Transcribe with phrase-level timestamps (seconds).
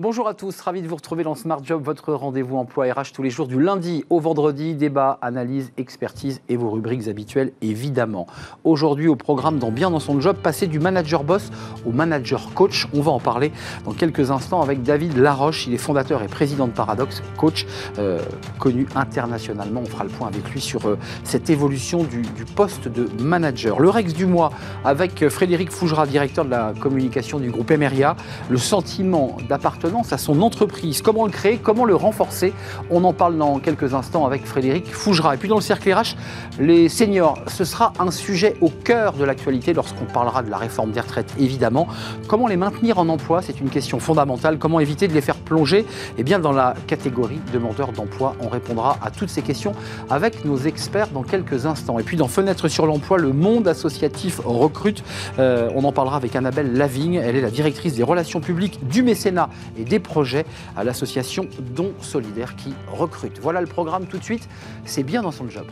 [0.00, 3.24] Bonjour à tous, ravi de vous retrouver dans Smart Job, votre rendez-vous emploi RH tous
[3.24, 8.28] les jours du lundi au vendredi, débat, analyse, expertise et vos rubriques habituelles évidemment.
[8.62, 11.50] Aujourd'hui au programme dans Bien dans son job, passer du manager boss
[11.84, 12.86] au manager coach.
[12.94, 13.50] On va en parler
[13.86, 17.66] dans quelques instants avec David Laroche, il est fondateur et président de Paradox, coach
[17.98, 18.20] euh,
[18.60, 19.80] connu internationalement.
[19.80, 22.22] On fera le point avec lui sur euh, cette évolution du,
[22.54, 23.80] poste de manager.
[23.80, 24.52] Le Rex du mois
[24.84, 28.14] avec euh, Frédéric Fougera, directeur de la communication du groupe Emeria,
[28.48, 31.00] le sentiment d'appartenance à son entreprise.
[31.00, 32.52] Comment le créer Comment le renforcer
[32.90, 35.34] On en parle dans quelques instants avec Frédéric Fougera.
[35.34, 36.14] Et puis dans le cercle RH,
[36.60, 40.92] les seniors, ce sera un sujet au cœur de l'actualité lorsqu'on parlera de la réforme
[40.92, 41.88] des retraites, évidemment.
[42.26, 44.58] Comment les maintenir en emploi C'est une question fondamentale.
[44.58, 45.86] Comment éviter de les faire plonger?
[46.18, 49.72] Eh bien, dans la catégorie demandeurs d'emploi, on répondra à toutes ces questions
[50.10, 51.98] avec nos experts dans quelques instants.
[51.98, 55.02] Et puis dans Fenêtre sur l'emploi, le monde associatif recrute.
[55.38, 57.14] Euh, on en parlera avec Annabelle Lavigne.
[57.14, 59.48] Elle est la directrice des relations publiques du mécénat
[59.78, 60.44] et des projets
[60.76, 63.38] à l'association Don Solidaire qui recrute.
[63.40, 64.48] Voilà le programme tout de suite,
[64.84, 65.66] c'est bien dans son job.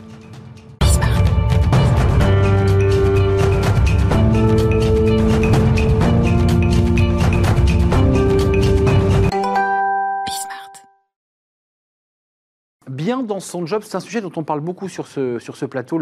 [13.07, 13.83] bien dans son job.
[13.85, 16.01] C'est un sujet dont on parle beaucoup sur ce, plateau,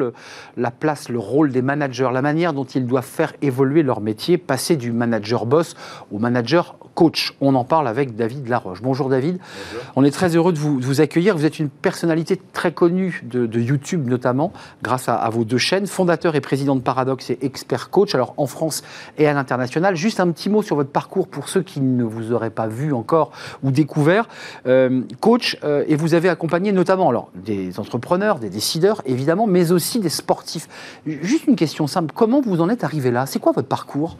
[0.58, 4.40] la place, le rôle des managers, la manière dont ils doivent faire évoluer leur métier,
[4.40, 5.76] passer du manager boss
[6.12, 7.36] au manager coach.
[7.42, 8.82] On en parle avec David Laroche.
[8.82, 9.38] Bonjour David.
[9.96, 11.38] On est très heureux de vous, vous, accueillir.
[11.38, 15.58] Vous êtes une personnalité très connue de, de YouTube notamment, grâce à, à, vos deux
[15.58, 18.82] chaînes, fondateur et président de Paradox et expert coach, alors en France
[19.18, 19.96] et à l'international.
[19.96, 22.94] Juste un petit mot sur votre parcours pour ceux qui ne vous auraient pas vu
[22.94, 24.28] encore ou découvert.
[24.66, 29.74] Euh, coach, euh, et vous avez accompagné notamment alors, des entrepreneurs, des décideurs évidemment, mais
[29.74, 30.70] aussi des sportifs.
[31.06, 33.26] Juste une question simple, comment vous en êtes arrivé là?
[33.26, 34.18] C'est quoi votre parcours?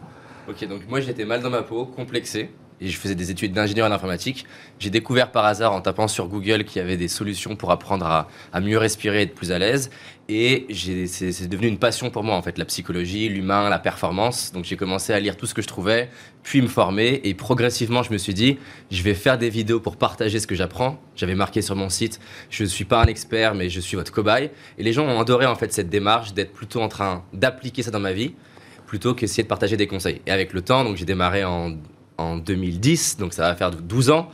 [0.48, 3.88] Ok, donc moi j'étais mal dans ma peau, complexé et je faisais des études d'ingénieur
[3.88, 4.46] en informatique.
[4.78, 8.06] J'ai découvert par hasard en tapant sur Google qu'il y avait des solutions pour apprendre
[8.06, 9.90] à, mieux respirer et être plus à l'aise.
[10.28, 14.52] Et c'est devenu une passion pour moi en fait, la psychologie, l'humain, la performance.
[14.52, 16.10] Donc j'ai commencé à lire tout ce que je trouvais,
[16.42, 17.20] puis me former.
[17.24, 18.58] Et progressivement, je me suis dit,
[18.90, 21.00] je vais faire des vidéos pour partager ce que j'apprends.
[21.14, 22.20] J'avais marqué sur mon site,
[22.50, 24.50] je ne suis pas un expert, mais je suis votre cobaye.
[24.78, 27.90] Et les gens ont adoré en fait cette démarche d'être plutôt en train d'appliquer ça
[27.90, 28.34] dans ma vie
[28.86, 30.20] plutôt qu'essayer de partager des conseils.
[30.26, 31.76] Et avec le temps, donc j'ai démarré en
[32.18, 34.28] en 2010, donc ça va faire 12 ans.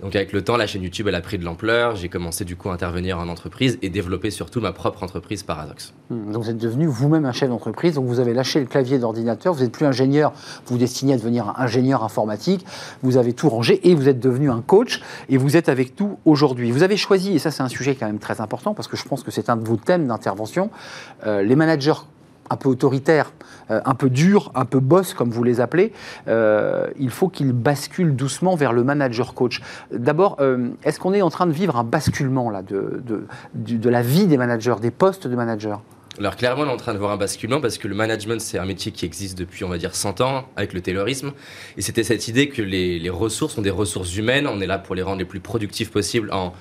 [0.00, 1.96] Donc avec le temps, la chaîne YouTube, elle a pris de l'ampleur.
[1.96, 5.94] J'ai commencé du coup à intervenir en entreprise et développer surtout ma propre entreprise Paradox.
[6.10, 7.94] Hmm, donc vous êtes devenu vous-même un chef d'entreprise.
[7.94, 9.54] Donc vous avez lâché le clavier d'ordinateur.
[9.54, 10.32] Vous n'êtes plus ingénieur.
[10.66, 12.66] Vous vous destinez à devenir un ingénieur informatique.
[13.02, 15.00] Vous avez tout rangé et vous êtes devenu un coach.
[15.30, 16.72] Et vous êtes avec nous aujourd'hui.
[16.72, 19.04] Vous avez choisi, et ça c'est un sujet quand même très important parce que je
[19.04, 20.70] pense que c'est un de vos thèmes d'intervention,
[21.26, 21.94] euh, les managers
[22.50, 23.32] un peu autoritaire,
[23.70, 25.92] euh, un peu dur, un peu boss, comme vous les appelez,
[26.28, 29.60] euh, il faut qu'il bascule doucement vers le manager coach.
[29.92, 33.90] D'abord, euh, est-ce qu'on est en train de vivre un basculement là, de, de, de,
[33.90, 35.76] la vie des managers, des postes de managers?
[36.18, 38.58] Alors clairement, on est en train de voir un basculement parce que le management, c'est
[38.58, 41.32] un métier qui existe depuis, on va dire, 100 ans avec le taylorisme.
[41.76, 44.46] Et c'était cette idée que les, les ressources sont des ressources humaines.
[44.46, 46.54] On est là pour les rendre les plus productifs possibles en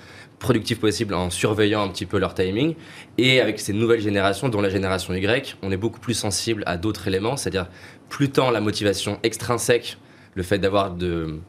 [0.45, 2.75] productifs possible en surveillant un petit peu leur timing.
[3.17, 6.77] Et avec ces nouvelles générations, dont la génération Y, on est beaucoup plus sensible à
[6.77, 7.67] d'autres éléments, c'est-à-dire
[8.09, 9.97] plus tant la motivation extrinsèque,
[10.35, 11.39] le fait d'avoir de,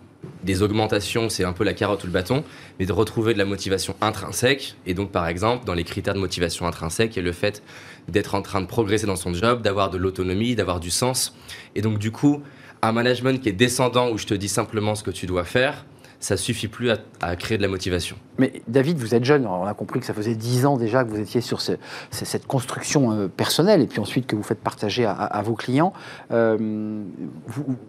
[0.45, 2.43] des augmentations, c'est un peu la carotte ou le bâton,
[2.79, 4.77] mais de retrouver de la motivation intrinsèque.
[4.87, 7.63] Et donc, par exemple, dans les critères de motivation intrinsèque, il y a le fait
[8.09, 11.37] d'être en train de progresser dans son job, d'avoir de l'autonomie, d'avoir du sens.
[11.75, 12.43] Et donc, du coup,
[12.81, 15.84] un management qui est descendant où je te dis simplement ce que tu dois faire,
[16.21, 16.91] ça suffit plus
[17.21, 18.16] à, créer de la motivation.
[18.38, 21.10] Mais David, vous êtes jeune, on a compris que ça faisait 10 ans déjà que
[21.10, 25.43] vous étiez sur cette construction euh, personnelle et puis ensuite que vous faites partager à,
[25.43, 25.93] vos clients.
[26.32, 27.03] Euh,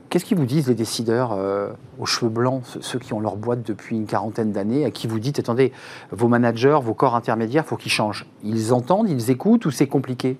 [0.09, 3.63] qu'est-ce qu'ils vous disent les décideurs euh, aux cheveux blancs, ceux qui ont leur boîte
[3.63, 5.71] depuis une quarantaine d'années, à qui vous dites, attendez,
[6.11, 9.87] vos managers, vos corps intermédiaires, il faut qu'ils changent Ils entendent, ils écoutent ou c'est
[9.87, 10.37] compliqué?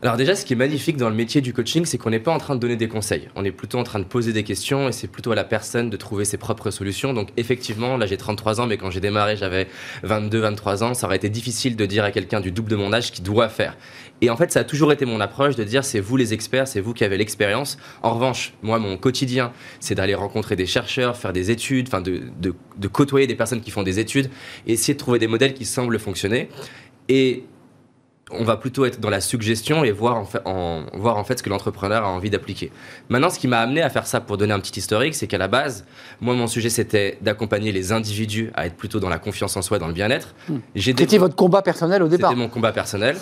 [0.00, 2.30] Alors déjà, ce qui est magnifique dans le métier du coaching, c'est qu'on n'est pas
[2.30, 3.28] en train de donner des conseils.
[3.34, 5.90] On est plutôt en train de poser des questions et c'est plutôt à la personne
[5.90, 7.12] de trouver ses propres solutions.
[7.12, 9.66] Donc effectivement, là j'ai 33 ans, mais quand j'ai démarré, j'avais
[10.04, 10.94] 22, 23 ans.
[10.94, 13.24] Ça aurait été difficile de dire à quelqu'un du double de mon âge ce qu'il
[13.24, 13.76] doit faire.
[14.20, 16.68] Et en fait, ça a toujours été mon approche de dire c'est vous les experts,
[16.68, 17.76] c'est vous qui avez l'expérience.
[18.04, 22.22] En revanche, moi, mon quotidien, c'est d'aller rencontrer des chercheurs, faire des études, enfin de,
[22.40, 24.30] de, de côtoyer des personnes qui font des études
[24.68, 26.50] et essayer de trouver des modèles qui semblent fonctionner.
[27.08, 27.42] Et
[28.30, 30.42] on va plutôt être dans la suggestion et voir en fait,
[30.94, 32.70] voir en fait ce que l'entrepreneur a envie d'appliquer.
[33.08, 35.38] Maintenant, ce qui m'a amené à faire ça pour donner un petit historique, c'est qu'à
[35.38, 35.84] la base,
[36.20, 39.78] moi, mon sujet, c'était d'accompagner les individus à être plutôt dans la confiance en soi,
[39.78, 40.34] dans le bien-être.
[40.48, 40.58] Hmm.
[40.76, 43.16] C'était votre combat personnel au départ C'était mon combat personnel.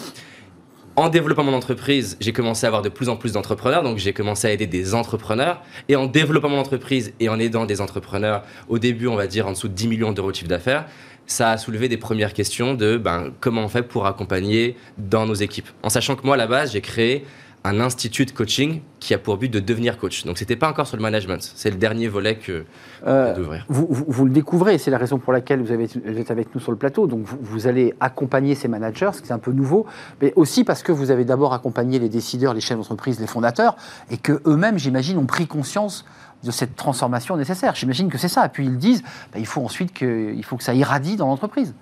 [0.99, 4.15] En développant mon entreprise, j'ai commencé à avoir de plus en plus d'entrepreneurs, donc j'ai
[4.15, 5.61] commencé à aider des entrepreneurs.
[5.91, 9.47] Et en développant mon entreprise et en aidant des entrepreneurs, au début, on va dire
[9.47, 10.87] en dessous de 10 millions d'euros de chiffre d'affaires,
[11.27, 15.35] ça a soulevé des premières questions de ben, comment on fait pour accompagner dans nos
[15.35, 15.69] équipes.
[15.83, 17.25] En sachant que moi, à la base, j'ai créé
[17.67, 20.25] un institut de coaching qui a pour but de devenir coach.
[20.25, 21.41] Donc, c'était pas encore sur le management.
[21.55, 22.65] C'est le dernier volet que
[23.07, 23.65] euh, d'ouvrir.
[23.69, 26.71] Vous, vous, le découvrez, c'est la raison pour laquelle vous, avez, êtes avec nous sur
[26.71, 27.09] le plateau.
[27.09, 29.85] Donc, vous, vous allez accompagner ces managers, ce qui est un peu nouveau,
[30.23, 33.77] mais aussi parce que vous avez d'abord accompagné les décideurs, les chefs d'entreprise, les fondateurs,
[34.11, 36.05] et que eux-mêmes, j'imagine, ont pris conscience
[36.45, 37.75] de cette transformation nécessaire.
[37.75, 38.49] J'imagine que c'est ça.
[38.49, 39.03] Puis ils disent,
[39.33, 41.75] bah, il faut ensuite que, il faut que ça irradie dans l'entreprise.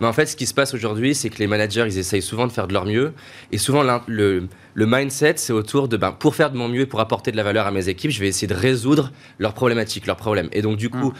[0.00, 2.46] Mais en fait, ce qui se passe aujourd'hui, c'est que les managers, ils essayent souvent
[2.46, 3.12] de faire de leur mieux.
[3.52, 6.86] Et souvent, le, le mindset, c'est autour de, ben, pour faire de mon mieux et
[6.86, 10.06] pour apporter de la valeur à mes équipes, je vais essayer de résoudre leurs problématiques,
[10.06, 10.48] leurs problèmes.
[10.52, 11.14] Et donc, du coup, mm.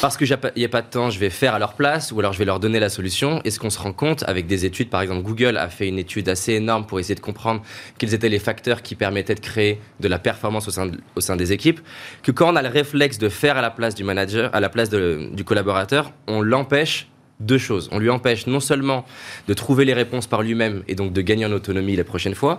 [0.00, 0.26] parce qu'il
[0.56, 2.46] n'y a, pas de temps, je vais faire à leur place ou alors je vais
[2.46, 3.42] leur donner la solution.
[3.44, 5.98] Et ce qu'on se rend compte avec des études, par exemple, Google a fait une
[5.98, 7.62] étude assez énorme pour essayer de comprendre
[7.98, 11.36] quels étaient les facteurs qui permettaient de créer de la performance au sein, au sein
[11.36, 11.80] des équipes,
[12.22, 14.70] que quand on a le réflexe de faire à la place du manager, à la
[14.70, 17.08] place du collaborateur, on l'empêche
[17.40, 17.88] deux choses.
[17.92, 19.04] On lui empêche non seulement
[19.48, 22.56] de trouver les réponses par lui-même et donc de gagner en autonomie la prochaine fois,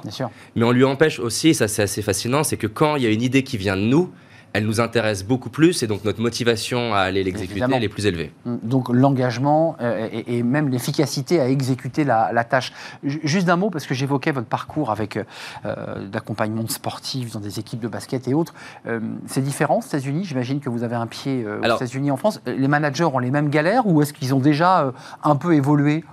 [0.55, 3.05] mais on lui empêche aussi, et ça c'est assez fascinant, c'est que quand il y
[3.07, 4.11] a une idée qui vient de nous,
[4.55, 8.05] elle nous intéresse beaucoup plus et donc notre motivation à aller l'exécuter elle est plus
[8.05, 8.31] élevée.
[8.45, 8.55] Mm.
[8.63, 12.71] Donc l'engagement euh, et, même l'efficacité à exécuter la, tâche.
[13.03, 17.81] Juste d'un mot, parce que j'évoquais votre parcours avec euh, d'accompagnement sportif dans des équipes
[17.81, 18.53] de basket et autres.
[18.87, 20.23] Euh, c'est différent aux États-Unis?
[20.23, 22.39] J'imagine que vous avez un pied aux États-Unis en France.
[22.45, 24.93] Les managers ont les mêmes galères ou est-ce qu'ils ont déjà
[25.23, 26.05] un peu évolué?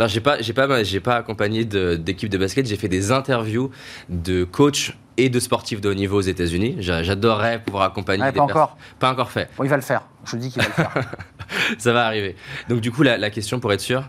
[0.00, 3.70] Alors j'ai pas j'ai pas j'ai pas accompagné d'équipe de, basket, j'ai fait des interviews
[4.08, 6.76] de coachs et de sportifs de haut niveau aux États-Unis.
[6.78, 8.78] J'adorerais pouvoir accompagner des pas encore.
[8.98, 9.50] Pas encore fait.
[9.58, 10.00] Bon, il va le faire.
[10.24, 11.12] Je dis qu'il va le faire.
[11.78, 12.34] Ça va arriver.
[12.70, 14.08] Donc du coup la, la question pour être sûr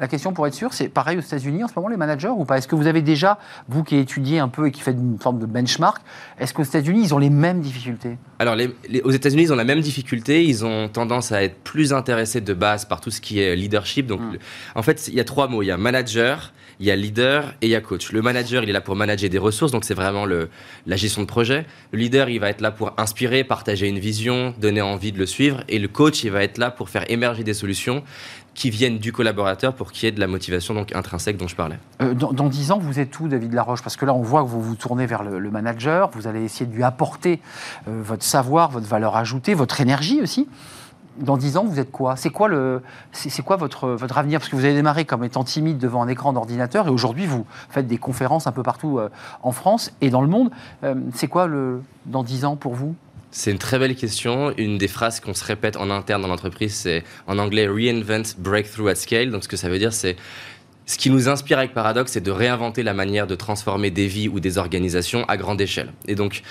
[0.00, 2.44] la question pour être sûr, c'est pareil aux États-Unis en ce moment, les managers ou
[2.44, 2.58] pas?
[2.58, 3.38] Est-ce que vous avez déjà,
[3.68, 6.02] vous qui étudiez un peu et qui faites une forme de benchmark,
[6.38, 8.18] est-ce qu'aux États-Unis, ils ont les mêmes difficultés?
[8.40, 8.74] Alors, les,
[9.04, 10.44] aux États-Unis, ils ont la même difficulté.
[10.44, 14.06] Ils ont tendance à être plus intéressés de base par tout ce qui est leadership.
[14.06, 14.38] Donc, hmm.
[14.74, 17.54] en fait, il y a trois mots il y a manager, il y a leader
[17.62, 18.10] et il y a coach.
[18.10, 20.48] Le manager, il est là pour manager des ressources, donc c'est vraiment le,
[20.86, 21.66] la gestion de projet.
[21.92, 25.26] Le leader, il va être là pour inspirer, partager une vision, donner envie de le
[25.26, 25.62] suivre.
[25.68, 28.02] Et le coach, il va être là pour faire émerger des solutions
[28.54, 31.56] qui viennent du collaborateur pour qu'il y ait de la motivation donc intrinsèque dont je
[31.56, 31.78] parlais.
[32.00, 33.82] Euh, dans, dix ans, vous êtes où, David Laroche?
[33.82, 36.66] Parce que là, on voit que vous vous tournez vers le, manager, vous allez essayer
[36.66, 37.40] de lui apporter
[37.88, 40.48] euh, votre savoir, votre valeur ajoutée, votre énergie aussi.
[41.18, 42.16] Dans dix ans, vous êtes quoi?
[42.16, 44.40] C'est quoi, le, c'est, quoi votre, votre avenir?
[44.40, 47.46] Parce que vous avez démarré comme étant timide devant un écran d'ordinateur et aujourd'hui, vous
[47.70, 49.10] faites des conférences un peu partout euh,
[49.42, 50.50] en France et dans le monde.
[51.12, 52.96] c'est quoi le, dans dix ans pour vous?
[53.36, 54.54] C'est une très belle question.
[54.56, 58.88] Une des phrases qu'on se répète en interne dans l'entreprise, c'est en anglais reinvent breakthrough
[58.88, 59.32] at scale.
[59.32, 60.14] Donc ce que ça veut dire, c'est
[60.86, 64.28] ce qui nous inspire avec Paradox, c'est de réinventer la manière de transformer des vies
[64.28, 65.92] ou des organisations à grande échelle.
[66.06, 66.42] Et donc,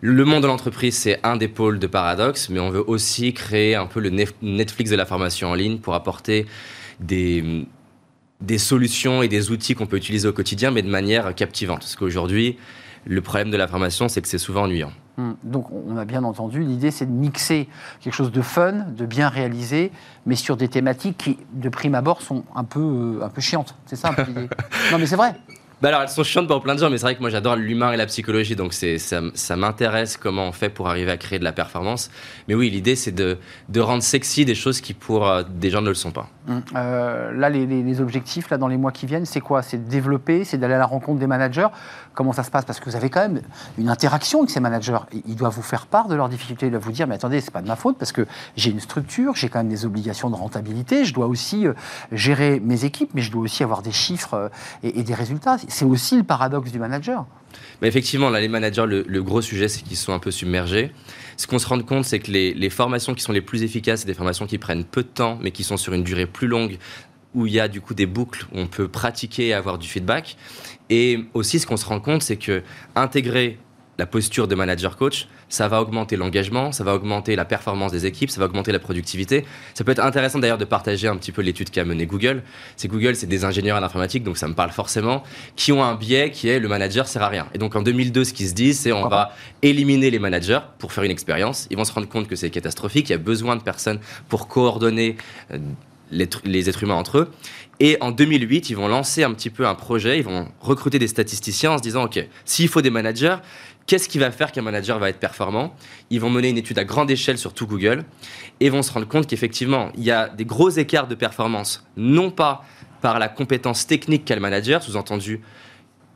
[0.00, 3.74] le monde de l'entreprise, c'est un des pôles de Paradox, mais on veut aussi créer
[3.74, 4.10] un peu le
[4.40, 6.46] Netflix de la formation en ligne pour apporter
[7.00, 7.66] des,
[8.56, 11.80] solutions et des outils qu'on peut utiliser au quotidien, mais de manière captivante.
[11.80, 12.56] Parce qu'aujourd'hui,
[13.06, 14.92] le problème de la formation, c'est que c'est souvent ennuyant.
[15.16, 15.32] Hmm.
[15.42, 17.68] Donc on a bien entendu, l'idée c'est de mixer
[18.00, 19.92] quelque chose de fun, de bien réalisé,
[20.26, 23.74] mais sur des thématiques qui, de prime abord, sont un peu, euh, un peu chiantes.
[23.86, 24.48] C'est ça un peu l'idée
[24.92, 25.34] Non mais c'est vrai.
[25.80, 27.56] Bah alors, elles sont chiantes pour plein de gens, mais c'est vrai que moi j'adore
[27.56, 31.38] l'humain et la psychologie, donc c'est, ça, m'intéresse comment on fait pour arriver à créer
[31.38, 32.10] de la performance.
[32.48, 33.38] Mais oui, l'idée c'est de,
[33.70, 36.28] de rendre sexy des choses qui pour euh, des gens ne le sont pas.
[36.48, 39.62] Hum, euh, là, les, les, objectifs là, dans les mois qui viennent, c'est quoi?
[39.62, 41.68] C'est de développer, c'est d'aller à la rencontre des managers?
[42.12, 42.66] Comment ça se passe?
[42.66, 43.40] Parce que vous avez quand même
[43.78, 44.98] une interaction avec ces managers.
[45.26, 47.52] Ils doivent vous faire part de leurs difficultés, ils doivent vous dire, mais attendez, c'est
[47.52, 50.36] pas de ma faute, parce que j'ai une structure, j'ai quand même des obligations de
[50.36, 51.72] rentabilité, je dois aussi euh,
[52.12, 54.50] gérer mes équipes, mais je dois aussi avoir des chiffres
[54.82, 55.56] et des résultats.
[55.70, 57.26] C'est aussi le paradoxe du manager.
[57.80, 60.92] Mais effectivement, là, les managers, le, gros sujet, c'est qu'ils sont un peu submergés.
[61.36, 64.06] Ce qu'on se rend compte, c'est que les, formations qui sont les plus efficaces, c'est
[64.06, 66.78] des formations qui prennent peu de temps, mais qui sont sur une durée plus longue,
[67.34, 69.88] où il y a du coup des boucles où on peut pratiquer et avoir du
[69.88, 70.36] feedback.
[70.90, 72.62] Et aussi, ce qu'on se rend compte, c'est que
[72.96, 73.58] intégrer
[74.00, 78.06] la posture de manager coach, ça va augmenter l'engagement, ça va augmenter la performance des
[78.06, 79.44] équipes, ça va augmenter la productivité.
[79.74, 82.42] Ça peut être intéressant d'ailleurs de partager un petit peu l'étude qu'a menée Google.
[82.76, 85.22] C'est Google, c'est des ingénieurs en informatique, donc ça me parle forcément,
[85.54, 87.46] qui ont un biais qui est le manager sert à rien.
[87.52, 90.92] Et donc en 2002, ce qu'ils se disent, c'est on va éliminer les managers pour
[90.92, 91.66] faire une expérience.
[91.70, 94.48] Ils vont se rendre compte que c'est catastrophique, il y a besoin de personnes pour
[94.48, 95.18] coordonner
[95.52, 95.58] euh,
[96.10, 97.30] les, êtres humains entre eux.
[97.78, 101.08] Et en 2008, ils vont lancer un petit peu un projet, ils vont recruter des
[101.08, 103.36] statisticiens en se disant, OK, s'il faut des managers,
[103.90, 105.74] Qu'est-ce qui va faire qu'un manager va être performant?
[106.10, 108.04] Ils vont mener une étude à grande échelle sur tout Google
[108.60, 112.30] et vont se rendre compte qu'effectivement, il y a des gros écarts de performance, non
[112.30, 112.64] pas
[113.00, 115.40] par la compétence technique qu'a le manager, sous-entendu,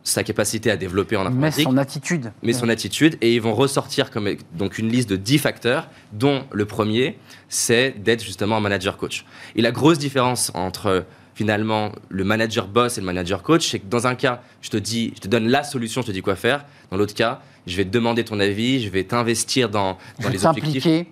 [0.04, 2.32] sa capacité à développer en Mais informatique, son attitude.
[2.44, 6.44] mais son attitude, et ils vont ressortir comme donc une liste de 10 facteurs, dont
[6.52, 9.24] le premier, c'est d'être justement un manager coach.
[9.56, 13.86] Et la grosse différence entre finalement le manager boss et le manager coach, c'est que
[13.86, 16.36] dans un cas, je te dis, je te donne la solution, je te dis quoi
[16.36, 16.64] faire.
[16.92, 19.96] Dans l'autre cas, je vais te demander ton avis, je vais t'investir dans,
[20.30, 21.06] les objectifs.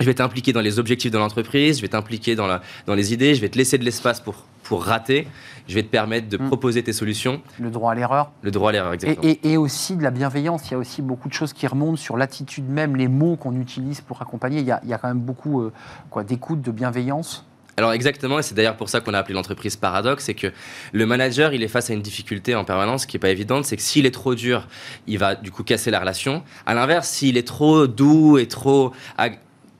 [0.00, 3.12] Je vais t'impliquer dans les objectifs de l'entreprise, je vais t'impliquer dans, la- dans les
[3.12, 5.28] idées, je vais te laisser de l'espace pour, pour rater,
[5.68, 6.46] je vais te permettre de Mm.
[6.48, 8.32] proposer tes solutions, le droit à l'erreur.
[8.42, 9.22] le droit à l'erreur exactement.
[9.28, 10.68] et- et aussi de la bienveillance.
[10.68, 13.54] Il y a aussi beaucoup de choses qui remontent sur l'attitude même, les mots qu'on
[13.60, 14.60] utilise pour accompagner.
[14.60, 15.72] Il y a, il y a quand même beaucoup euh,
[16.26, 17.44] d'écoute, de bienveillance.
[17.76, 20.52] Alors exactement, et c'est d'ailleurs pour ça qu'on a appelé l'entreprise Paradoxe, c'est que
[20.92, 23.76] le manager, il est face à une difficulté en permanence qui est pas évidente, c'est
[23.76, 24.68] que s'il est trop dur,
[25.06, 26.42] il va du coup casser la relation.
[26.66, 28.92] À l'inverse, s'il est trop doux et trop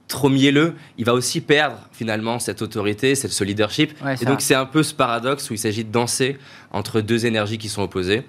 [0.08, 3.92] trop mielleux, il va aussi perdre finalement cette autorité, cette, ce leadership.
[4.04, 6.37] Ouais, et donc c'est un peu ce paradoxe où il s'agit de danser
[6.70, 8.22] entre deux énergies qui sont opposées,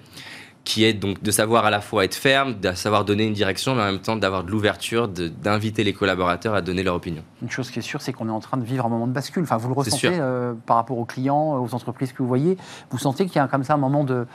[0.64, 3.74] qui est donc de savoir à la fois être ferme, de savoir donner une direction,
[3.74, 7.22] mais en même temps d'avoir de l'ouverture, d'inviter les collaborateurs à donner leur opinion.
[7.42, 9.12] Une chose qui est sûre, c'est qu'on est en train de vivre un moment de
[9.12, 9.42] bascule.
[9.42, 12.56] Enfin, vous le ressentez euh, par rapport aux clients, aux entreprises que vous voyez.
[12.90, 14.26] Vous sentez qu'il y a comme ça un moment de,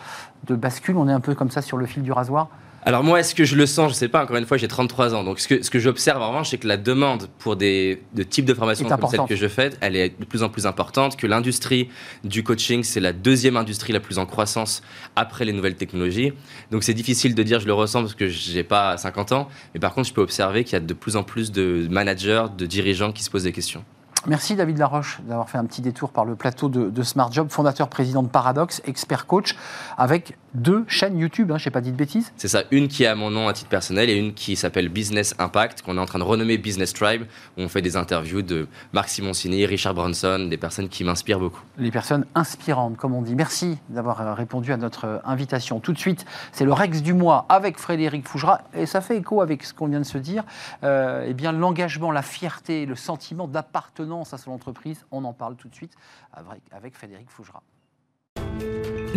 [0.45, 0.97] de bascule.
[0.97, 2.49] On est un peu comme ça sur le fil du rasoir.
[2.83, 3.91] Alors moi, est-ce que je le sens?
[3.91, 4.23] Je sais pas.
[4.23, 5.23] Encore une fois, j'ai 33 ans.
[5.23, 8.23] Donc ce que, ce que j'observe en revanche, c'est que la demande pour des de
[8.23, 11.17] types de formations comme celle que je fais, elle est de plus en plus importante.
[11.17, 11.89] Que l'industrie
[12.23, 14.81] du coaching, c'est la deuxième industrie la plus en croissance
[15.15, 16.33] après les nouvelles technologies.
[16.71, 19.49] Donc c'est difficile de dire je le ressens parce que j'ai pas 50 ans.
[19.73, 22.45] Mais par contre, je peux observer qu'il y a de plus en plus de managers,
[22.57, 23.83] de dirigeants qui se posent des questions.
[24.27, 27.47] Merci David Laroche d'avoir fait un petit détour par le plateau de, de Smart Job,
[27.49, 29.55] fondateur président de Paradox, expert coach,
[29.97, 31.51] avec deux chaînes YouTube.
[31.51, 32.31] Hein, je n'ai pas dit de bêtises.
[32.37, 35.35] C'est ça, une qui a mon nom à titre personnel et une qui s'appelle Business
[35.39, 37.23] Impact, qu'on est en train de renommer Business Tribe,
[37.57, 41.61] où on fait des interviews de Marc Simoncini, Richard Bronson, des personnes qui m'inspirent beaucoup.
[41.77, 43.35] Les personnes inspirantes, comme on dit.
[43.35, 45.79] Merci d'avoir euh, répondu à notre euh, invitation.
[45.79, 48.61] Tout de suite, c'est le Rex du mois avec Frédéric Fougera.
[48.73, 50.43] Et ça fait écho avec ce qu'on vient de se dire.
[50.83, 55.55] Euh, eh bien, l'engagement, la fierté, le sentiment d'appartenance à son entreprise, on en parle
[55.55, 55.93] tout de suite
[56.33, 57.61] avec, avec Frédéric Fougera.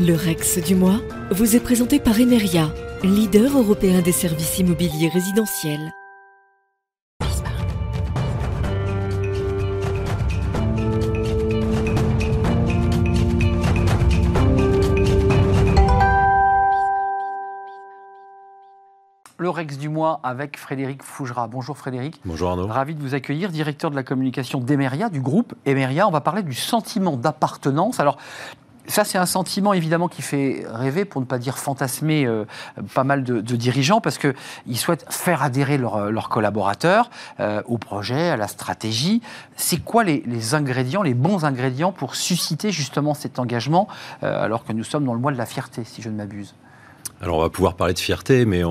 [0.04, 5.92] Le Rex du mois vous est présenté par Emeria, leader européen des services immobiliers résidentiels.
[19.38, 21.46] Le Rex du mois avec Frédéric Fougera.
[21.46, 22.20] Bonjour Frédéric.
[22.24, 22.66] Bonjour Arnaud.
[22.66, 26.08] Ravi de vous accueillir, directeur de la communication d'Emeria, du groupe Emeria.
[26.08, 28.00] On va parler du sentiment d'appartenance.
[28.00, 28.18] Alors,
[28.86, 32.44] ça, c'est un sentiment évidemment qui fait rêver, pour ne pas dire fantasmer, euh,
[32.94, 37.10] pas mal de, dirigeants, parce qu'ils souhaitent faire adhérer leurs leurs collaborateurs
[37.40, 39.22] euh, au projet, à la stratégie.
[39.56, 43.88] C'est quoi les, ingrédients, les bons ingrédients pour susciter justement cet engagement,
[44.22, 46.54] euh, alors que nous sommes dans le mois de la fierté, si je ne m'abuse?
[47.20, 48.62] Alors on va pouvoir parler de fierté, mais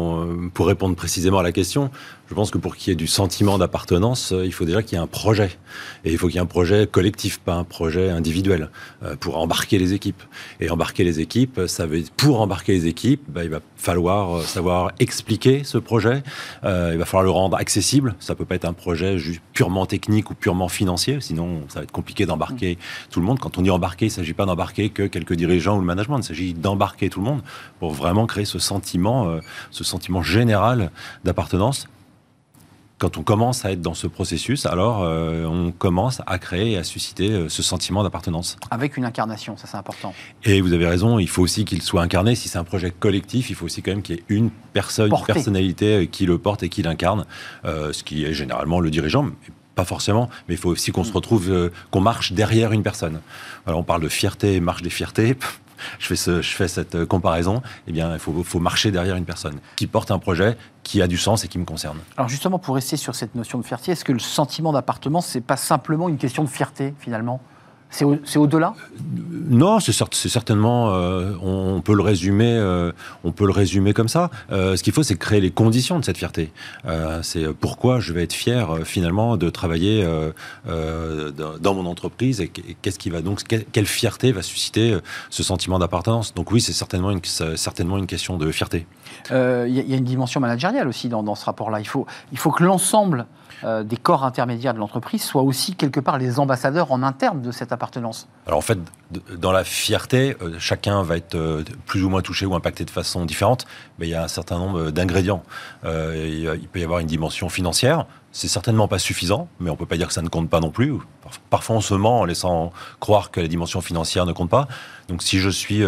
[0.53, 1.89] pour répondre précisément à la question,
[2.31, 4.97] je pense que pour qu'il y ait du sentiment d'appartenance, euh, il faut déjà qu'il
[4.97, 5.57] y ait un projet.
[6.05, 8.69] Et il faut qu'il y ait un projet collectif, pas un projet individuel,
[9.03, 10.23] euh, pour embarquer les équipes.
[10.61, 14.43] Et embarquer les équipes, ça veut pour embarquer les équipes, bah, il va falloir euh,
[14.43, 16.21] savoir expliquer ce projet.
[16.63, 18.15] Euh, il va falloir le rendre accessible.
[18.19, 19.17] Ça peut pas être un projet
[19.53, 22.77] purement technique ou purement financier, sinon ça va être compliqué d'embarquer
[23.09, 23.39] tout le monde.
[23.39, 26.19] Quand on dit embarquer, il ne s'agit pas d'embarquer que quelques dirigeants ou le management.
[26.19, 27.41] Il s'agit d'embarquer tout le monde
[27.79, 29.39] pour vraiment créer ce sentiment, euh,
[29.71, 30.91] ce sentiment général
[31.23, 31.87] d'appartenance.
[33.01, 36.77] Quand on commence à être dans ce processus, alors euh, on commence à créer et
[36.77, 38.57] à susciter euh, ce sentiment d'appartenance.
[38.69, 40.13] Avec une incarnation, ça c'est important.
[40.43, 42.35] Et vous avez raison, il faut aussi qu'il soit incarné.
[42.35, 45.11] Si c'est un projet collectif, il faut aussi quand même qu'il y ait une personne,
[45.11, 47.25] une personnalité euh, qui le porte et qui l'incarne,
[47.65, 49.23] euh, ce qui est généralement le dirigeant.
[49.23, 49.31] mais
[49.73, 53.19] Pas forcément, mais il faut aussi qu'on se retrouve, euh, qu'on marche derrière une personne.
[53.65, 55.37] Voilà, on parle de fierté, marche des fiertés.
[55.99, 57.61] Je fais, ce, je fais cette euh, comparaison.
[57.87, 61.17] Eh bien, il faut, marcher derrière une personne qui porte un projet qui a du
[61.17, 61.99] sens et qui me concerne.
[62.17, 65.41] Alors justement, pour rester sur cette notion de fierté, est-ce que le sentiment d'appartenance, c'est
[65.41, 67.41] pas simplement une question de fierté finalement?
[67.93, 68.73] C'est au- c'est au-delà?
[69.49, 72.93] Non, c'est cer- c'est certainement, euh, on, on peut le résumer, euh,
[73.25, 74.29] on peut le résumer comme ça.
[74.51, 76.51] Euh, ce qu'il faut, c'est créer les conditions de cette fierté.
[77.21, 80.07] C'est pourquoi je vais être fier finalement de travailler
[80.65, 84.97] dans, mon entreprise et qu- et qu'est-ce qui va donc, que- quelle fierté va susciter
[85.29, 86.33] ce sentiment d'appartenance?
[86.33, 87.21] Donc oui, c'est certainement une,
[87.55, 88.85] certainement une question de fierté.
[89.29, 91.79] Il y, a- il y a une dimension managériale aussi dans, dans ce rapport-là.
[91.79, 93.25] Il faut, il faut que l'ensemble
[93.63, 97.51] euh, des corps intermédiaires de l'entreprise soient aussi quelque part les ambassadeurs en interne de
[97.51, 98.79] cette appartenance Alors en fait,
[99.37, 102.89] dans la fierté, euh, chacun va être euh, plus ou moins touché ou impacté de
[102.89, 103.65] façon différente,
[103.99, 105.43] mais il y a un certain nombre d'ingrédients.
[105.83, 109.97] il peut y avoir une dimension financière, c'est certainement pas suffisant, mais on peut pas
[109.97, 110.93] dire que ça ne compte pas non plus.
[111.49, 114.67] Parfois on se ment en laissant croire que la dimension financière ne compte pas.
[115.09, 115.83] Donc si je suis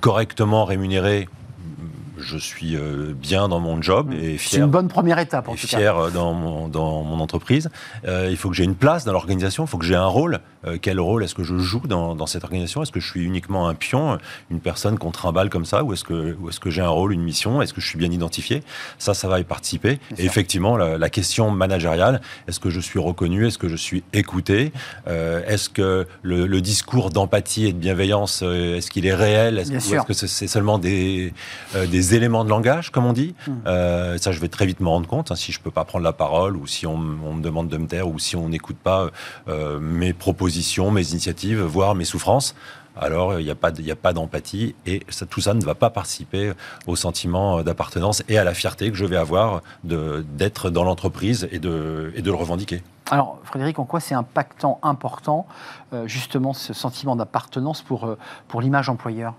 [0.00, 1.28] correctement rémunéré,
[2.18, 4.12] je suis euh, bien dans mon job mm.
[4.12, 4.50] et fier.
[4.50, 7.70] C'est une bonne première étape, en et fier euh, dans mon, dans mon entreprise.
[8.06, 10.40] Euh, il faut que j'ai une place dans l'organisation, il faut que j'ai un rôle.
[10.80, 12.82] Quel rôle est-ce que je joue dans, dans cette organisation?
[12.82, 14.18] Est-ce que je suis uniquement un pion,
[14.50, 17.22] une personne qu'on trimballe comme ça, ou est-ce que, est que j'ai un rôle, une
[17.22, 17.62] mission?
[17.62, 18.62] Est-ce que je suis bien identifié?
[18.98, 19.98] Ça, ça va y participer.
[20.18, 23.46] et effectivement, la, question managériale, est-ce que je suis reconnu?
[23.46, 24.72] Est-ce que je suis écouté?
[25.06, 29.58] Est-ce que le, discours d'empathie et de bienveillance, est-ce qu'il est réel?
[29.58, 31.32] Est-ce que c'est seulement des,
[31.74, 33.34] des éléments de langage, comme on dit?
[33.46, 33.52] Hmm.
[33.66, 36.04] Euh, ça, je vais très vite me rendre compte, hein, si je peux pas prendre
[36.04, 39.10] la parole, ou si on, me demande de me taire, ou si on n'écoute pas
[39.48, 40.53] euh, mes propositions,
[40.90, 42.54] mes initiatives, voire mes souffrances.
[42.96, 46.52] Alors, il n'y a pas d'empathie et ça, tout ça ne va pas participer
[46.86, 51.58] au sentiment d'appartenance et à la fierté que je vais avoir d'être dans l'entreprise et
[51.58, 52.82] de, et de le revendiquer.
[53.10, 55.46] Alors, Frédéric, en quoi c'est impactant, important,
[55.92, 58.16] euh, justement, ce sentiment d'appartenance pour,
[58.48, 59.34] pour l'image employeur?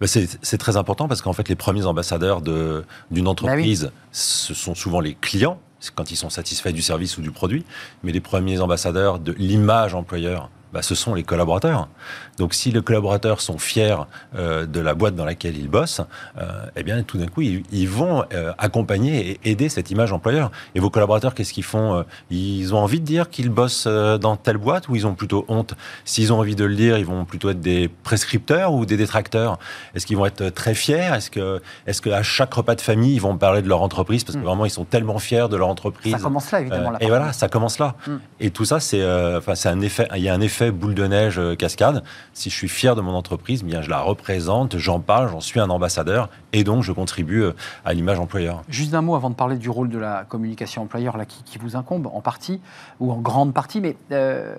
[0.00, 4.74] Bah, c'est très important parce qu'en fait, les premiers ambassadeurs d'une bah entreprise, ce sont
[4.74, 5.58] souvent les clients,
[5.94, 7.64] quand ils sont satisfaits du service ou du produit,
[8.02, 11.88] mais les premiers ambassadeurs de l'image employeur, bah, ce sont les collaborateurs.
[12.38, 13.96] Donc si les collaborateurs sont fiers
[14.36, 16.00] euh, de la boîte dans laquelle ils bossent,
[16.38, 20.50] euh, eh bien tout d'un coup, ils, vont euh, accompagner et aider cette image employeur.
[20.74, 24.58] Et vos collaborateurs, qu'est-ce qu'ils font Ils ont envie de dire qu'ils bossent dans telle
[24.58, 25.74] boîte ou ils ont plutôt honte?
[26.04, 29.58] S'ils ont envie de le dire, ils vont plutôt être des prescripteurs ou des détracteurs?
[29.94, 31.14] Est-ce qu'ils vont être très fiers?
[31.14, 34.24] Est-ce que, est-ce qu'à chaque repas de famille, ils vont parler de leur entreprise?
[34.24, 34.46] Parce que hmm.
[34.46, 36.98] vraiment, ils sont tellement fiers de leur entreprise Ça commence là, évidemment.
[37.00, 37.94] et voilà, ça commence là.
[38.06, 38.16] Hmm.
[38.40, 39.04] Et tout ça, c'est,
[39.36, 40.08] enfin, c'est un effet.
[40.16, 42.02] Il y a un effet boule de neige cascade.
[42.34, 45.60] Si je suis fier de mon entreprise, bien je la représente, j'en parle, j'en suis
[45.60, 47.52] un ambassadeur et donc je contribue euh,
[47.84, 48.62] à l'image employeur.
[48.68, 51.76] Juste un mot avant de parler du rôle de la communication employeur là, qui, vous
[51.76, 52.60] incombe en partie
[53.00, 54.54] ou en grande partie, mais euh,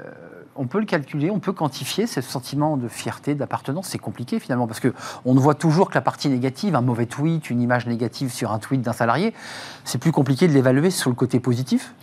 [0.55, 3.87] on peut le calculer, on peut quantifier ce sentiment de fierté, d'appartenance.
[3.87, 7.05] C'est compliqué finalement parce que on ne voit toujours que la partie négative, un mauvais
[7.05, 9.33] tweet, une image négative sur un tweet d'un salarié.
[9.85, 11.93] C'est plus compliqué de l'évaluer sur le côté positif?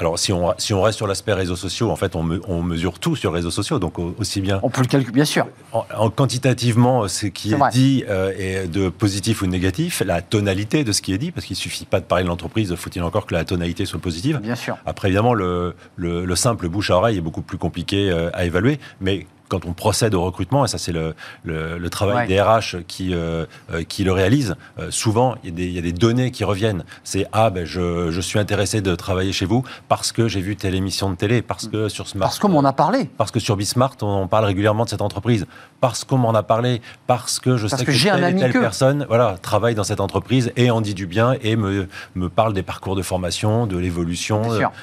[0.00, 2.98] Alors, si on, si on reste sur l'aspect réseaux sociaux, en fait, on, on, mesure
[2.98, 4.58] tout sur réseaux sociaux, donc aussi bien.
[4.62, 5.46] On peut le calculer, bien sûr.
[5.72, 10.82] En, quantitativement, ce qui est, dit euh, est de positif ou de négatif, la tonalité
[10.84, 13.26] de ce qui est dit, parce qu'il suffit pas de parler de l'entreprise, faut-il encore
[13.26, 14.40] que la tonalité soit positive?
[14.42, 14.76] Bien sûr.
[14.86, 18.44] Après, évidemment, le, le, le simple bouche à oreille est beaucoup plus compliqué euh, à
[18.44, 22.82] évaluer, mais quand on procède au recrutement, et ça c'est le, le, travail des RH
[22.86, 25.82] qui, euh, euh, qui le réalise, euh, souvent il y, a des, il y, a
[25.82, 26.84] des, données qui reviennent.
[27.04, 30.56] C'est Ah, ben, je, je, suis intéressé de travailler chez vous parce que j'ai vu
[30.56, 32.26] telle émission de télé, parce que sur Smart.
[32.26, 33.10] Parce qu'on m'en a parlé.
[33.16, 35.46] Parce que sur Bismart, on parle régulièrement de cette entreprise.
[35.80, 36.80] Parce qu'on m'en a parlé.
[37.06, 40.52] Parce que je sais que, j'ai telle, un telle personne voilà, travaille dans cette entreprise
[40.56, 44.42] et en dit du bien et me, me parle des parcours de formation, de l'évolution,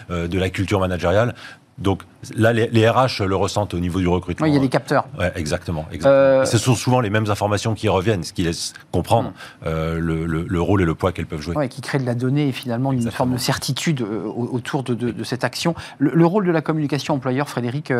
[0.10, 1.36] de la culture managériale.
[1.82, 2.04] Donc
[2.36, 4.46] là, les, RH le ressentent au niveau du recrutement.
[4.46, 5.06] Oui, il y a des capteurs.
[5.17, 5.86] Ouais, exactement.
[6.06, 9.34] Euh, ce sont souvent les mêmes informations qui reviennent, ce qui laisse comprendre mm.
[9.65, 11.56] euh, le, rôle et le poids qu'elles peuvent jouer.
[11.58, 15.24] Oui, qui crée de la donnée et finalement une forme de certitude euh, autour de,
[15.24, 15.74] cette action.
[15.98, 17.91] Le, rôle de la communication employeur, Frédéric,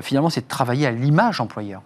[0.00, 1.82] finalement, c'est de travailler à l'image employeur.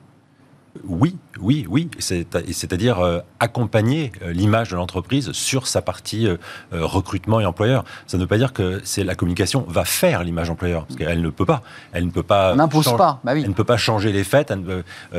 [0.84, 1.88] Oui, oui, oui.
[1.98, 6.36] C'est-à-dire euh, accompagner euh, l'image de l'entreprise sur sa partie euh,
[6.72, 7.84] recrutement et employeur.
[8.06, 11.22] Ça ne veut pas dire que c'est la communication va faire l'image employeur, parce qu'elle
[11.22, 11.62] ne peut pas.
[11.92, 12.54] Elle ne peut pas.
[12.54, 13.20] N'impose pas.
[13.24, 14.52] Bah elle ne peut pas changer les faits.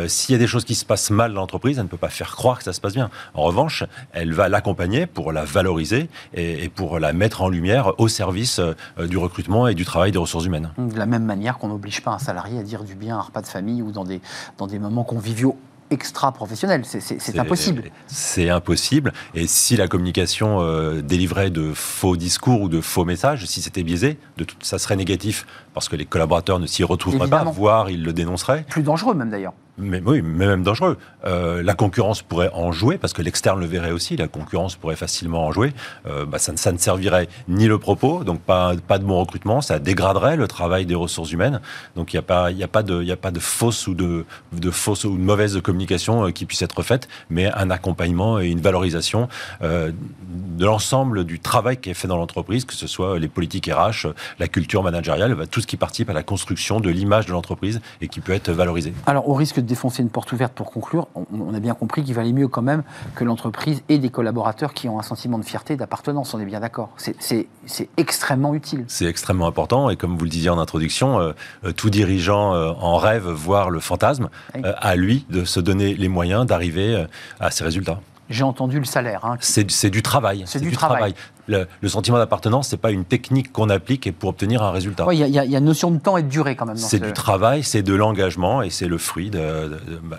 [0.07, 2.09] S'il y a des choses qui se passent mal dans l'entreprise, elle ne peut pas
[2.09, 3.09] faire croire que ça se passe bien.
[3.33, 8.07] En revanche, elle va l'accompagner pour la valoriser et, pour la mettre en lumière au
[8.07, 8.59] service
[8.99, 10.71] du recrutement et du travail des ressources humaines.
[10.77, 13.23] De la même manière qu'on n'oblige pas un salarié à dire du bien à un
[13.23, 14.21] repas de famille ou dans des,
[14.57, 15.57] dans des moments conviviaux
[15.91, 16.83] extra-professionnel.
[16.85, 17.83] C'est impossible.
[18.07, 19.13] C'est impossible.
[19.33, 23.83] Et si la communication euh, délivrait de faux discours ou de faux messages, si c'était
[23.83, 27.89] biaisé, de tout, ça serait négatif parce que les collaborateurs ne s'y retrouveraient pas, voire
[27.89, 28.65] ils le dénonceraient.
[28.69, 30.97] Plus dangereux même d'ailleurs mais oui, mais même dangereux.
[31.25, 34.95] Euh, la concurrence pourrait en jouer, parce que l'externe le verrait aussi, la concurrence pourrait
[34.95, 35.73] facilement en jouer.
[36.07, 40.35] Euh, bah, ça, ne servirait ni le propos, donc pas, de bon recrutement, ça dégraderait
[40.35, 41.61] le travail des ressources humaines.
[41.95, 46.27] Donc il n'y a, pas, de, de fausse ou de, de fausse de mauvaise communication
[46.27, 49.27] euh, qui puisse être faite, mais un accompagnement et une valorisation
[49.61, 54.07] de l'ensemble du travail qui est fait dans l'entreprise, que ce soit les politiques RH,
[54.39, 57.81] la culture managériale, bah, tout ce qui participe à la construction de l'image de l'entreprise
[58.01, 58.93] et qui peut être valorisé.
[59.05, 61.07] Alors au risque défoncer une porte ouverte pour conclure.
[61.15, 62.83] On, a bien compris qu'il valait mieux quand même
[63.15, 66.33] que l'entreprise ait des collaborateurs qui ont un sentiment de fierté et d'appartenance.
[66.33, 66.89] On est bien d'accord.
[66.97, 67.47] C'est
[67.95, 68.83] extrêmement utile.
[68.87, 69.89] C'est extrêmement important.
[69.89, 71.31] Et comme vous le disiez en introduction, euh,
[71.63, 74.29] euh, tout dirigeant en rêve voir le fantasme,
[74.63, 77.05] à lui de se donner les moyens d'arriver
[77.39, 77.99] à ces résultats.
[78.29, 79.25] J'ai entendu le salaire.
[79.25, 79.37] Hein.
[79.39, 80.43] C'est du travail.
[80.45, 81.15] C'est du, travail.
[81.49, 85.05] Le, sentiment d'appartenance, c'est pas une technique qu'on applique pour obtenir un résultat.
[85.11, 86.77] Il y, a une notion de temps et de durée quand même.
[86.77, 89.31] C'est du travail, c'est de l'engagement et c'est le fruit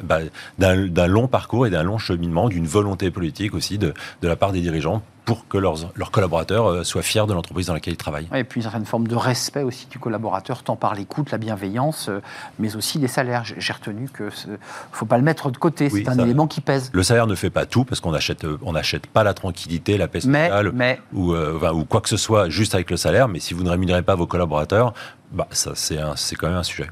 [0.02, 0.18] bah,
[0.58, 4.52] d'un long parcours et d'un long cheminement, d'une volonté politique aussi de, de la part
[4.52, 7.96] des dirigeants pour que leurs, leurs collaborateurs euh, soient fiers de l'entreprise dans laquelle ils
[7.96, 8.28] travaillent.
[8.34, 12.08] et puis une certaine forme de respect aussi du collaborateur, tant par l'écoute, la bienveillance,
[12.08, 12.20] euh,
[12.58, 13.44] mais aussi les salaires.
[13.44, 14.56] J'ai retenu que ne
[14.90, 16.90] faut pas le mettre de côté, c'est un élément qui pèse.
[16.92, 20.08] Le salaire ne fait pas tout, parce qu'on n'achète on n'achète pas la tranquillité, la
[20.08, 20.72] paix sociale,
[21.12, 23.70] Ou, euh, ou quoi que ce soit juste avec le salaire, mais si vous ne
[23.70, 24.92] rémunérez pas vos collaborateurs,
[25.32, 26.88] bah, c'est quand même un sujet.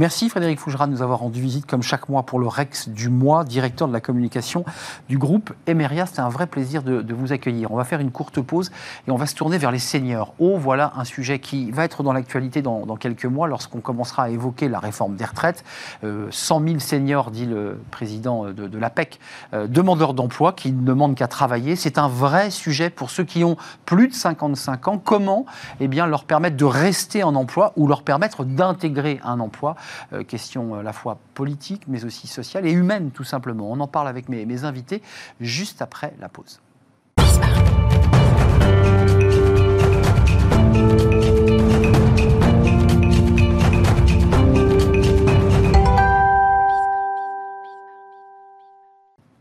[0.00, 3.10] Merci Frédéric Fougera de nous avoir rendu visite comme chaque mois pour le Rex du
[3.10, 4.64] mois, directeur de la communication
[5.10, 6.06] du groupe Emeria.
[6.06, 7.70] C'était un vrai plaisir de, vous accueillir.
[7.70, 8.70] On va faire une courte pause
[9.06, 10.32] et on va se tourner vers les seniors.
[10.38, 14.28] Oh, voilà un sujet qui va être dans l'actualité dans, quelques mois lorsqu'on commencera à
[14.30, 15.64] évoquer la réforme des retraites.
[16.00, 19.20] 100 euh, 000 seniors, dit le président de, l'APEC,
[19.52, 21.76] euh, demandeurs d'emploi qui ne demandent qu'à travailler.
[21.76, 24.96] C'est un vrai sujet pour ceux qui ont plus de 55 ans.
[24.96, 25.44] Comment
[25.78, 29.76] eh bien, leur permettre de rester en emploi ou leur permettre d'intégrer un emploi?
[30.26, 33.70] Question à la fois politique, mais aussi sociale et humaine, tout simplement.
[33.70, 35.02] On en parle avec mes, mes invités
[35.40, 36.60] juste après la pause.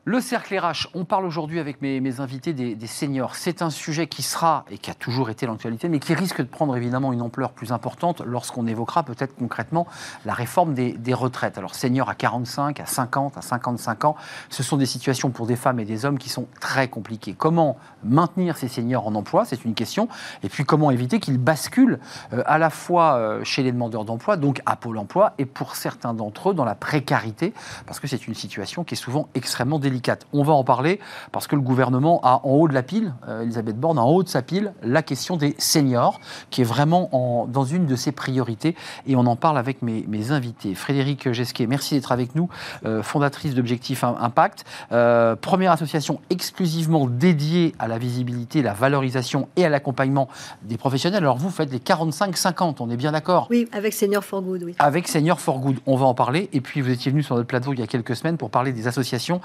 [0.10, 3.36] Le cercle RH, on parle aujourd'hui avec mes, invités des, seniors.
[3.36, 6.48] C'est un sujet qui sera, et qui a toujours été l'actualité, mais qui risque de
[6.48, 9.86] prendre évidemment une ampleur plus importante lorsqu'on évoquera peut-être concrètement
[10.26, 11.60] la réforme des, retraites.
[11.60, 14.16] Alors seniors à 45, à 50, à 55 ans,
[14.50, 17.36] ce sont des situations pour des femmes et des hommes qui sont très compliquées.
[17.38, 19.46] Comment maintenir ces seniors en emploi?
[19.46, 20.10] C'est une question.
[20.42, 22.00] Et puis comment éviter qu'ils basculent
[22.34, 25.76] euh, à la fois euh, chez les demandeurs d'emploi, donc à Pôle emploi, et pour
[25.76, 27.54] certains d'entre eux dans la précarité,
[27.86, 29.99] parce que c'est une situation qui est souvent extrêmement délicate.
[30.34, 31.00] On va en parler
[31.32, 34.10] parce que le gouvernement a en haut de la pile, euh, Elisabeth Borne a en
[34.10, 38.12] haut de sa pile, la question des seniors, qui est vraiment dans une de ses
[38.12, 38.76] priorités.
[39.08, 40.76] Et on en parle avec mes, invités.
[40.76, 42.50] Frédéric Gesquet, merci d'être avec nous,
[42.86, 49.66] euh, fondatrice d'Objectif Impact, euh, première association exclusivement dédiée à la visibilité, la valorisation et
[49.66, 50.28] à l'accompagnement
[50.64, 51.24] des professionnels.
[51.24, 53.48] Alors vous faites les 45-50, on est bien d'accord?
[53.50, 54.76] Oui, avec Senior for Good, oui.
[54.80, 56.50] Avec Senior for Good, on va en parler.
[56.54, 58.72] Et puis vous étiez venu sur notre plateau il y a quelques semaines pour parler
[58.72, 59.42] des associations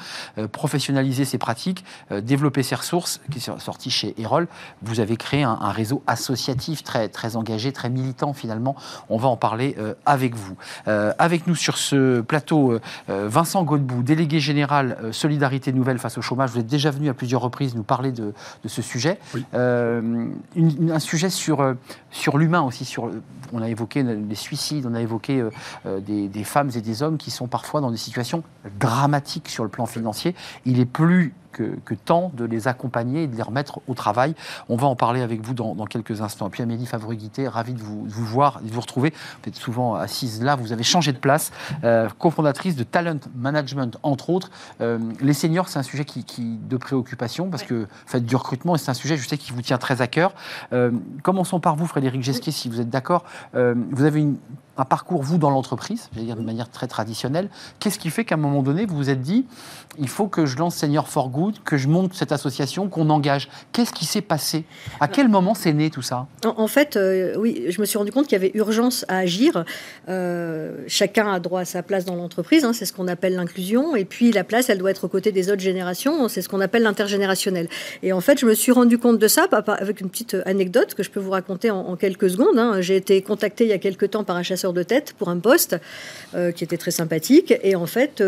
[0.50, 4.48] professionnaliser ses pratiques, euh, développer ses ressources, qui est sorti chez Erol.
[4.82, 8.76] Vous avez créé un, réseau associatif très, très engagé, très militant finalement.
[9.08, 10.56] On va en parler euh, avec vous.
[10.86, 16.50] avec nous sur ce plateau, Vincent Godbout, délégué général Solidarité Nouvelle face au chômage.
[16.50, 18.32] Vous êtes déjà venu à plusieurs reprises nous parler de,
[18.66, 19.18] ce sujet.
[19.52, 21.74] un sujet sur,
[22.10, 22.84] sur l'humain aussi.
[22.84, 23.10] Sur,
[23.52, 25.46] on a évoqué les suicides, on a évoqué
[25.84, 28.42] des, des femmes et des hommes qui sont parfois dans des situations
[28.78, 30.23] dramatiques sur le plan financier
[30.64, 34.34] il est plus que, temps de les accompagner et de les remettre au travail.
[34.68, 36.48] On va en parler avec vous dans, quelques instants.
[36.48, 39.12] Et puis Amélie Favreguité, ravie de vous, voir et de vous retrouver.
[39.42, 41.52] Vous êtes souvent assise là, vous avez changé de place,
[41.84, 44.50] euh, cofondatrice de Talent Management, entre autres.
[44.80, 48.74] Euh, les seniors, c'est un sujet qui, de préoccupation parce que vous faites du recrutement
[48.74, 50.34] et c'est un sujet, je sais, qui vous tient très à cœur.
[50.72, 50.90] Euh,
[51.22, 53.24] commençons par vous, Frédéric Gesquet, si vous êtes d'accord.
[53.54, 54.36] vous avez une,
[54.76, 57.48] un parcours, vous, dans l'entreprise, je vais dire de manière très traditionnelle.
[57.78, 59.46] Qu'est-ce qui fait qu'à un moment donné, vous vous êtes dit,
[59.98, 63.48] il faut que je lance Senior for Good, que je monte cette association, qu'on engage
[63.72, 64.64] Qu'est-ce qui s'est passé?
[65.00, 66.26] À quel moment c'est né tout ça?
[66.44, 69.64] En, fait, euh, oui, je me suis rendu compte qu'il y avait urgence à agir.
[70.08, 73.96] Euh, chacun a droit à sa place dans l'entreprise, hein, c'est ce qu'on appelle l'inclusion.
[73.96, 76.60] Et puis la place, elle doit être aux côtés des autres générations, c'est ce qu'on
[76.60, 77.68] appelle l'intergénérationnel.
[78.02, 81.02] Et en fait, je me suis rendu compte de ça avec une petite anecdote que
[81.02, 82.58] je peux vous raconter en, quelques secondes.
[82.58, 82.80] Hein.
[82.80, 85.38] J'ai été contacté il y a quelques temps par un chasseur de tête pour un
[85.38, 85.76] poste
[86.34, 87.54] euh, qui était très sympathique.
[87.62, 88.22] Et en fait,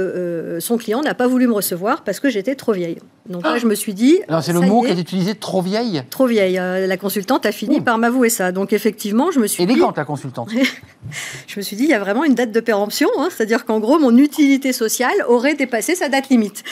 [0.60, 2.98] son client n'a pas voulu me recevoir parce que j'étais trop vieille.
[3.28, 3.58] Donc là, ah.
[3.58, 4.20] je me suis dit.
[4.40, 6.58] c'est le mot qui est utilisé, trop vieille Trop vieille.
[6.58, 8.52] Euh, la consultante a fini par m'avouer ça.
[8.52, 10.00] Donc effectivement, je me suis Élégante, dit.
[10.00, 10.50] la consultante.
[11.46, 13.08] je me suis dit, il y a vraiment une date de péremption.
[13.18, 13.28] Hein.
[13.30, 16.62] C'est-à-dire qu'en gros, mon utilité sociale aurait dépassé sa date limite.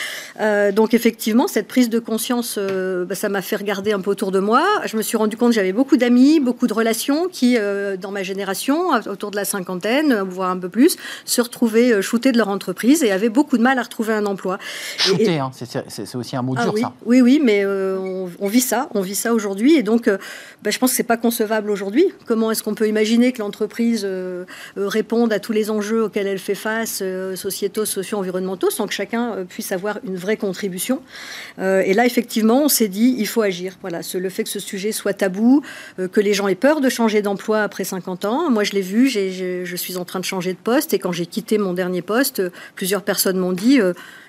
[0.73, 4.39] donc effectivement, cette prise de conscience, bah, ça m'a fait regarder un peu autour de
[4.39, 4.63] moi.
[4.85, 7.57] Je me suis rendu compte que j'avais beaucoup d'amis, beaucoup de relations qui,
[7.99, 12.31] dans ma génération, autour de la cinquantaine, voire un peu plus, se retrouvaient euh, shootés
[12.31, 14.57] de leur entreprise et avaient beaucoup de mal à retrouver un emploi.
[14.97, 16.93] Shootés, hein, c'est aussi un mot ah oui, ça.
[17.05, 19.75] Oui, oui, mais euh, on, vit ça, on vit ça aujourd'hui.
[19.75, 20.17] Et donc, euh,
[20.63, 22.05] bah, je pense que c'est pas concevable aujourd'hui.
[22.25, 26.39] Comment est-ce qu'on peut imaginer que l'entreprise euh, réponde à tous les enjeux auxquels elle
[26.39, 27.03] fait face,
[27.35, 31.01] sociétaux, socio-environnementaux, sans que chacun puisse avoir une vraie contribution?
[31.59, 33.77] Et là, effectivement, on s'est dit, il faut agir.
[33.81, 35.61] Voilà, le fait que ce sujet soit tabou,
[35.97, 38.49] que les gens aient peur de changer d'emploi après 50 ans.
[38.49, 40.93] Moi, je l'ai vu, je suis en train de changer de poste.
[40.93, 42.41] Et quand j'ai quitté mon dernier poste,
[42.75, 43.79] plusieurs personnes m'ont dit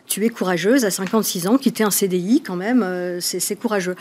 [0.07, 3.97] tu es courageuse à 56 ans, quitter un CDI quand même, euh, c'est courageux.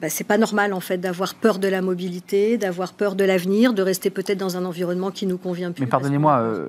[0.00, 3.72] Bah, c'est pas normal en fait d'avoir peur de la mobilité, d'avoir peur de l'avenir,
[3.72, 5.82] de rester peut-être dans un environnement qui nous convient plus.
[5.82, 6.68] Mais pardonnez-moi, euh,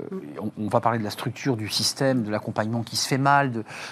[0.57, 3.51] on, va parler de la structure du système, de l'accompagnement qui se fait mal,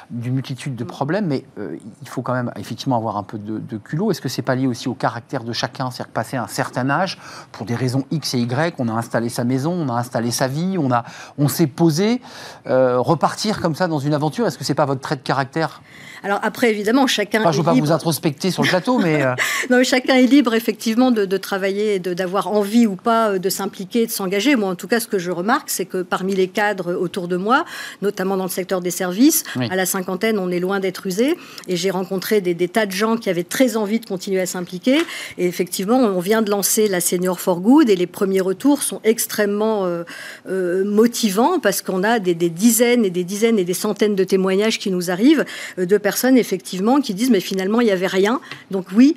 [0.10, 0.88] d'une multitude de mm.
[0.88, 4.10] problèmes, mais euh, il faut quand même effectivement avoir un peu de, culot.
[4.10, 7.20] Est-ce que c'est pas lié aussi au caractère de chacun, c'est-à-dire passer un certain âge,
[7.52, 10.48] pour des raisons X et Y, on a installé sa maison, on a installé sa
[10.48, 11.04] vie, on a,
[11.38, 12.22] on s'est posé,
[12.66, 14.48] euh, repartir comme ça dans une aventure.
[14.48, 15.84] Est-ce que c'est pas votre trait de caractère?
[16.24, 17.44] Alors après, évidemment, chacun.
[17.44, 19.24] je ne veux pas vous introspecter sur le plateau, mais.
[19.28, 19.36] Euh,
[19.70, 24.06] non, chacun est libre, effectivement, de, de travailler, d'avoir envie ou pas euh, de s'impliquer,
[24.06, 24.56] de s'engager.
[24.56, 27.38] Moi, en tout cas, ce que je remarque, c'est que parmi les cadres autour de
[27.38, 27.66] moi,
[28.02, 31.36] notamment dans le secteur des services, à la cinquantaine, on est loin d'être usé.
[31.68, 35.00] Et j'ai rencontré des, tas de gens qui avaient très envie de continuer à s'impliquer.
[35.38, 39.02] Et effectivement, on vient de lancer la Senior for Good et les premiers retours sont
[39.04, 44.16] extrêmement euh, motivants parce qu'on a des, des, dizaines et des dizaines et des centaines
[44.16, 45.46] de témoignages qui nous arrivent
[45.78, 48.40] de personnes effectivement qui disent mais finalement il n'y avait rien.
[48.72, 49.17] Donc oui,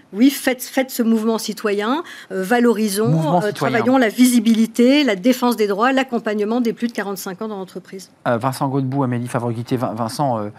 [0.13, 5.67] oui, faites, faites ce mouvement citoyen, euh, valorisons, euh, travaillons la visibilité, la défense des
[5.67, 8.11] droits, l'accompagnement des plus de 45 ans dans l'entreprise.
[8.27, 10.51] Euh, Vincent Godbout, Amélie Favorité, Vincent,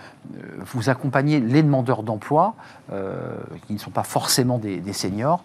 [0.72, 2.54] vous accompagnez les demandeurs d'emploi,
[3.66, 5.42] qui ne sont pas forcément des, seniors,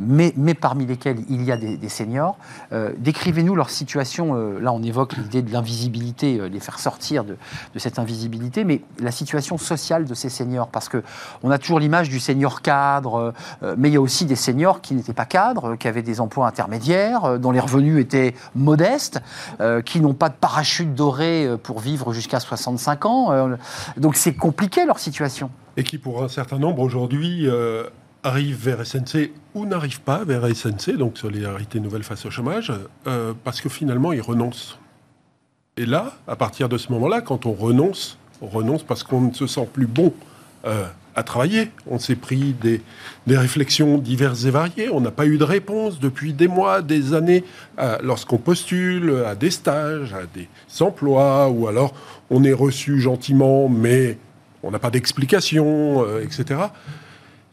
[0.00, 2.36] mais, mais, parmi lesquels il y a des, seniors.
[2.98, 4.34] Décrivez-nous leur situation.
[4.34, 7.36] là, on évoque l'idée de l'invisibilité, les faire sortir de,
[7.74, 12.08] de cette invisibilité, mais la situation sociale de ces seniors Parce qu'on a toujours l'image
[12.08, 13.32] du senior cadre,
[13.76, 16.46] mais il y a aussi des seniors qui n'étaient pas cadres, qui avaient des emplois
[16.46, 19.20] intermédiaires, euh, dont les revenus étaient modestes,
[19.60, 23.56] euh, qui n'ont pas de parachute doré pour vivre jusqu'à 65 ans.
[23.96, 25.50] donc c'est compliqué leur situation.
[25.76, 27.48] Et qui, pour un certain nombre aujourd'hui,
[28.22, 32.72] arrivent vers SNC ou n'arrivent pas vers SNC, donc Solidarité Nouvelle face au chômage,
[33.44, 34.78] parce que finalement, ils renoncent.
[35.78, 39.32] Et là, à partir de ce moment-là, quand on renonce, on renonce parce qu'on ne
[39.32, 40.12] se sent plus bon
[40.64, 41.70] euh, à travailler.
[41.90, 42.82] On s'est pris des,
[43.26, 44.88] réflexions diverses et variées.
[44.90, 47.42] On n'a pas eu de réponse depuis des mois, des années,
[47.78, 50.48] euh, lorsqu'on postule à des stages, à des
[50.80, 51.94] emplois, ou alors
[52.30, 54.18] on est reçu gentiment, mais
[54.62, 56.60] on n'a pas d'explication, euh, etc.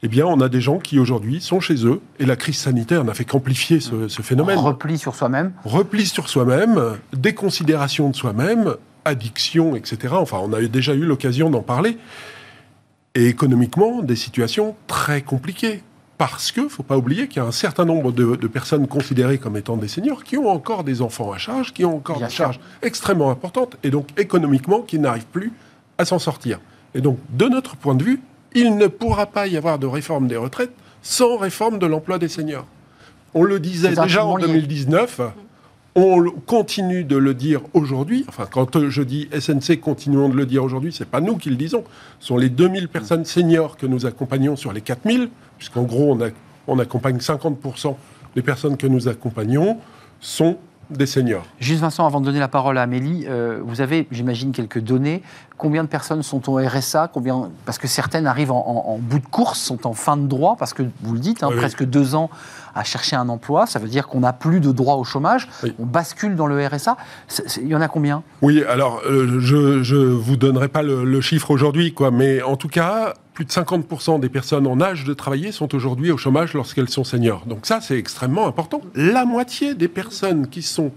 [0.06, 3.06] Eh bien, on a des gens qui aujourd'hui sont chez eux, et la crise sanitaire
[3.06, 4.58] n'a fait qu'amplifier ce, ce phénomène.
[4.58, 5.54] Repli sur soi-même.
[5.64, 10.16] Repli sur soi-même, déconsidération de soi-même, addiction, etc.
[10.18, 11.98] Enfin, on a déjà eu l'occasion d'en parler.
[13.16, 15.84] Et économiquement, des situations très compliquées.
[16.18, 19.58] Parce que, faut pas oublier qu'il y a un certain nombre de, personnes considérées comme
[19.58, 22.60] étant des seniors qui ont encore des enfants à charge, qui ont encore des charges
[22.82, 25.52] extrêmement importantes, et donc économiquement, qui n'arrivent plus
[25.98, 26.60] à s'en sortir.
[26.96, 28.22] Et donc, de notre point de vue,
[28.56, 32.30] il ne pourra pas y avoir de réforme des retraites sans réforme de l'emploi des
[32.30, 32.66] seniors.
[33.34, 35.22] On le disait déjà en 2019.
[35.96, 38.26] On continue de le dire aujourd'hui.
[38.28, 41.56] Enfin, quand je dis SNC, continuons de le dire aujourd'hui, c'est pas nous qui le
[41.56, 41.84] disons.
[42.20, 45.30] Ce sont les 2000 personnes seniors que nous accompagnons sur les 4000,
[45.60, 46.32] puisqu'en gros, on,
[46.68, 47.96] on accompagne 50%
[48.36, 49.78] des personnes que nous accompagnons
[50.20, 50.58] sont
[50.90, 51.44] des seniors.
[51.60, 55.24] Juste Vincent, avant de donner la parole à Amélie, euh, vous avez, j'imagine, quelques données.
[55.58, 59.60] Combien de personnes sont au RSA Combien Parce que certaines arrivent en, bout de course,
[59.60, 62.30] sont en fin de droit, parce que vous le dites, hein, presque deux ans
[62.76, 63.66] à chercher un emploi.
[63.66, 65.48] Ça veut dire qu'on n'a plus de droit au chômage.
[65.80, 66.98] On bascule dans le RSA.
[67.62, 68.24] Il y en a combien?
[68.42, 72.58] Oui, alors euh, je ne vous donnerai pas le, le chiffre aujourd'hui, quoi, mais en
[72.58, 76.54] tout cas, plus de 50% des personnes en âge de travailler sont aujourd'hui au chômage
[76.54, 77.46] lorsqu'elles sont seniors.
[77.46, 78.82] Donc ça, c'est extrêmement important.
[78.96, 80.92] La moitié des personnes qui sont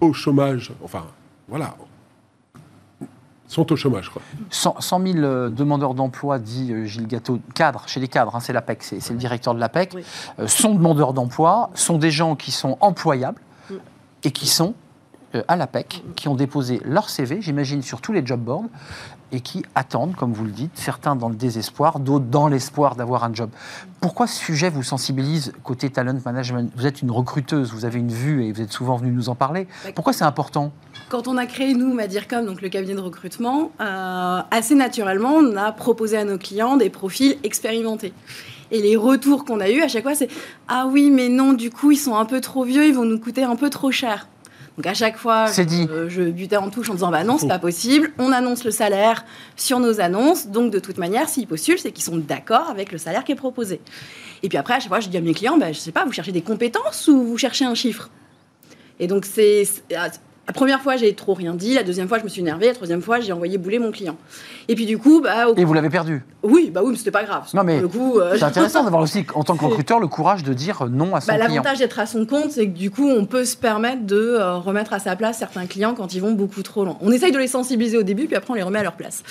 [0.00, 1.04] au chômage, enfin,
[1.48, 1.74] voilà,
[3.50, 4.08] sont au chômage.
[4.10, 4.22] Quoi.
[4.50, 8.52] 100, 000 euh, demandeurs d'emploi, dit euh, Gilles Gâteau, cadres, chez les cadres, hein, c'est
[8.52, 9.96] l'APEC, c'est le directeur de l'APEC,
[10.38, 13.40] euh, sont demandeurs d'emploi, sont des gens qui sont employables
[14.22, 14.74] et qui sont
[15.46, 18.64] à l'APEC, qui ont déposé leur CV, j'imagine, sur tous les job boards,
[19.32, 23.24] et qui attendent, comme vous le dites, certains dans le désespoir, d'autres dans l'espoir d'avoir
[23.24, 23.50] un job.
[24.00, 26.70] Pourquoi ce sujet vous sensibilise côté talent management?
[26.76, 29.34] Vous êtes une recruteuse, vous avez une vue et vous êtes souvent venu nous en
[29.34, 29.66] parler.
[29.94, 30.72] Pourquoi c'est important?
[31.08, 35.56] Quand on a créé, nous, Madircom, donc le cabinet de recrutement, euh, assez naturellement, on
[35.56, 38.12] a proposé à nos clients des profils expérimentés.
[38.70, 40.28] Et les retours qu'on a eus à chaque fois, c'est
[40.68, 43.18] Ah oui, mais non, du coup, ils sont un peu trop vieux, ils vont nous
[43.18, 44.28] coûter un peu trop cher.
[44.80, 45.88] Donc à chaque fois, C'est je, dit.
[46.08, 48.12] je butais en touche en disant bah non, c'est pas possible.
[48.18, 52.02] On annonce le salaire sur nos annonces, donc de toute manière, s'ils postulent, c'est qu'ils
[52.02, 53.82] sont d'accord avec le salaire qui est proposé.
[54.42, 56.06] Et puis après, à chaque fois, je dis à mes clients, bah, je sais pas,
[56.06, 58.08] vous cherchez des compétences ou vous cherchez un chiffre?
[58.98, 60.08] Et donc c'est c'est- ah,
[60.50, 61.74] la première fois, j'ai trop rien dit.
[61.74, 62.66] La deuxième fois, je me suis énervée.
[62.66, 64.16] La troisième fois, j'ai envoyé bouler mon client.
[64.66, 66.24] Et puis du coup, bah, au- Et vous l'avez perdu.
[66.42, 67.44] oui, bah oui, mais c'était pas grave.
[67.54, 70.52] Non, mais euh, C'est intéressant d'avoir aussi, en tant que C'est- recruteur, le courage de
[70.52, 71.48] dire non à son Bah, client.
[71.62, 74.56] L'avantage d'être à son compte, c'est que du coup, on peut se permettre de euh,
[74.56, 76.96] remettre à sa place certains clients quand ils vont beaucoup trop loin.
[77.00, 79.22] On essaye de les sensibiliser au début, puis après, on les remet à leur place.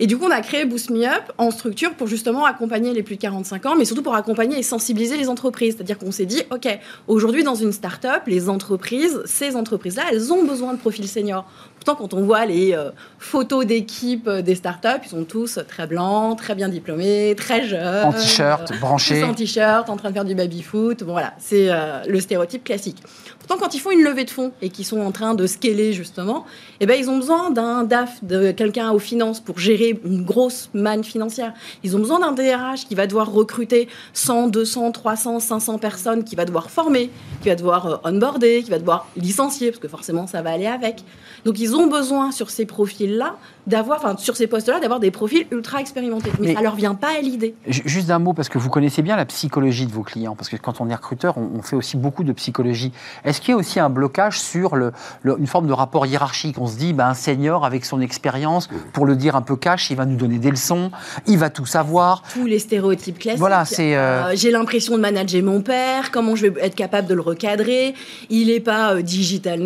[0.00, 3.04] Et du coup, on a créé Boost Me Up en structure pour justement accompagner les
[3.04, 5.74] plus de 45 ans, mais surtout pour accompagner et sensibiliser les entreprises.
[5.76, 6.66] C'est-à-dire qu'on s'est dit, OK,
[7.06, 11.44] aujourd'hui, dans une start-up, les entreprises, ces entreprises-là, elles ont besoin de profils seniors.
[11.84, 15.86] Pourtant, quand on voit les euh, photos d'équipe euh, des start-up, ils sont tous très
[15.86, 18.06] blancs, très bien diplômés, très jeunes.
[18.06, 19.20] En t-shirt, branché.
[19.20, 21.04] tous en t-shirt, en train de faire du baby-foot.
[21.04, 23.02] Bon, voilà, c'est euh, le stéréotype classique.
[23.38, 25.92] Pourtant, quand ils font une levée de fonds et qu'ils sont en train de scaler,
[25.92, 26.46] justement,
[26.80, 30.70] eh ben, ils ont besoin d'un DAF, de quelqu'un aux finances pour gérer une grosse
[30.72, 31.52] manne financière.
[31.82, 36.36] Ils ont besoin d'un DRH qui va devoir recruter 100, 200, 300, 500 personnes, qui
[36.36, 37.10] va devoir former,
[37.42, 41.04] qui va devoir onboarder, qui va devoir licencier, parce que forcément, ça va aller avec.
[41.44, 45.46] Donc, ils ont besoin, sur ces profils-là, d'avoir, enfin, sur ces postes-là, d'avoir des profils
[45.50, 46.30] ultra expérimentés.
[46.38, 47.54] Mais, Mais- ça leur vient pas à l'idée.
[47.66, 50.48] Ju- Juste un mot, parce que vous connaissez bien la psychologie de vos clients, parce
[50.48, 52.92] que quand on est recruteur, on, on fait aussi beaucoup de psychologie.
[53.24, 56.56] Est-ce qu'il y a aussi un blocage sur le, le- une forme de rapport hiérarchique?
[56.58, 59.90] On se dit, ben, un senior avec son expérience, pour le dire un peu cash,
[59.90, 60.90] il va nous donner des leçons,
[61.26, 62.22] il va tout savoir.
[62.32, 63.38] tous les stéréotypes classiques.
[63.40, 66.10] Voilà, c'est, euh, Euh, J'ai l'impression de manager mon père.
[66.10, 67.94] Comment je vais être capable de le recadrer
[68.30, 69.60] Il n'est pas euh, digital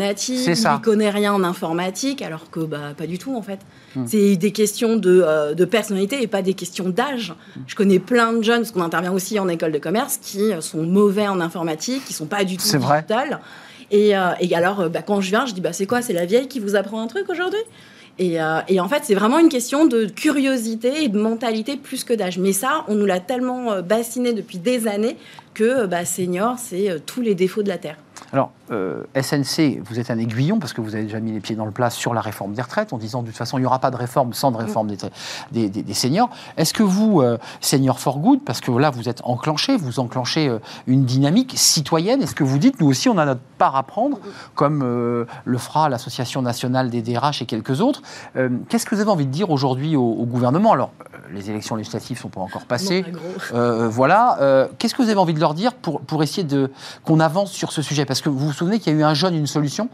[0.54, 0.76] ça.
[0.78, 3.58] Il connaît rien en informatique, alors que bah pas du tout en fait.
[3.96, 4.05] Hmm.
[4.07, 7.35] C'est des questions de, euh, de personnalité et pas des questions d'âge.
[7.66, 10.61] Je connais plein de jeunes, parce qu'on intervient aussi en école de commerce, qui euh,
[10.61, 13.40] sont mauvais en informatique, qui sont pas du tout digital.
[13.90, 16.03] Et, euh, et alors, bah, quand je viens, je dis bah, c'est quoi?
[16.03, 17.61] C'est la vieille qui vous apprend un truc aujourd'hui?
[18.18, 22.05] Et, euh, et en fait, c'est vraiment une question de curiosité et de mentalité plus
[22.05, 22.38] que d'âge.
[22.38, 25.16] Mais ça, on nous l'a tellement bassiné depuis des années
[25.55, 27.96] que bah, senior, c'est tous les défauts de la Terre.
[28.33, 31.57] Alors, euh, SNC, vous êtes un aiguillon parce que vous avez déjà mis les pieds
[31.57, 33.66] dans le plat sur la réforme des retraites en disant de toute façon il n'y
[33.66, 34.96] aura pas de réforme sans de réforme des,
[35.52, 36.31] des, des- des seniors.
[36.57, 40.48] Est-ce que vous, euh, Senior for Good, parce que là vous êtes enclenché, vous enclenchez
[40.48, 43.83] euh, une dynamique citoyenne, est-ce que vous dites nous aussi on a notre part à
[43.83, 44.18] prendre,
[44.54, 48.02] comme euh, le fera l'Association nationale des DRH et quelques autres
[48.68, 50.72] Qu'est-ce que vous avez envie de dire aujourd'hui au, au gouvernement?
[50.72, 50.90] Alors,
[51.33, 53.04] les élections législatives ne sont pas encore passées.
[53.52, 54.68] Voilà.
[54.78, 56.70] Qu'est-ce que vous avez envie de leur dire pour, pour essayer de
[57.04, 58.04] qu'on avance sur ce sujet?
[58.04, 59.88] Parce que vous souvenez qu'il y a eu un jeune, une solution.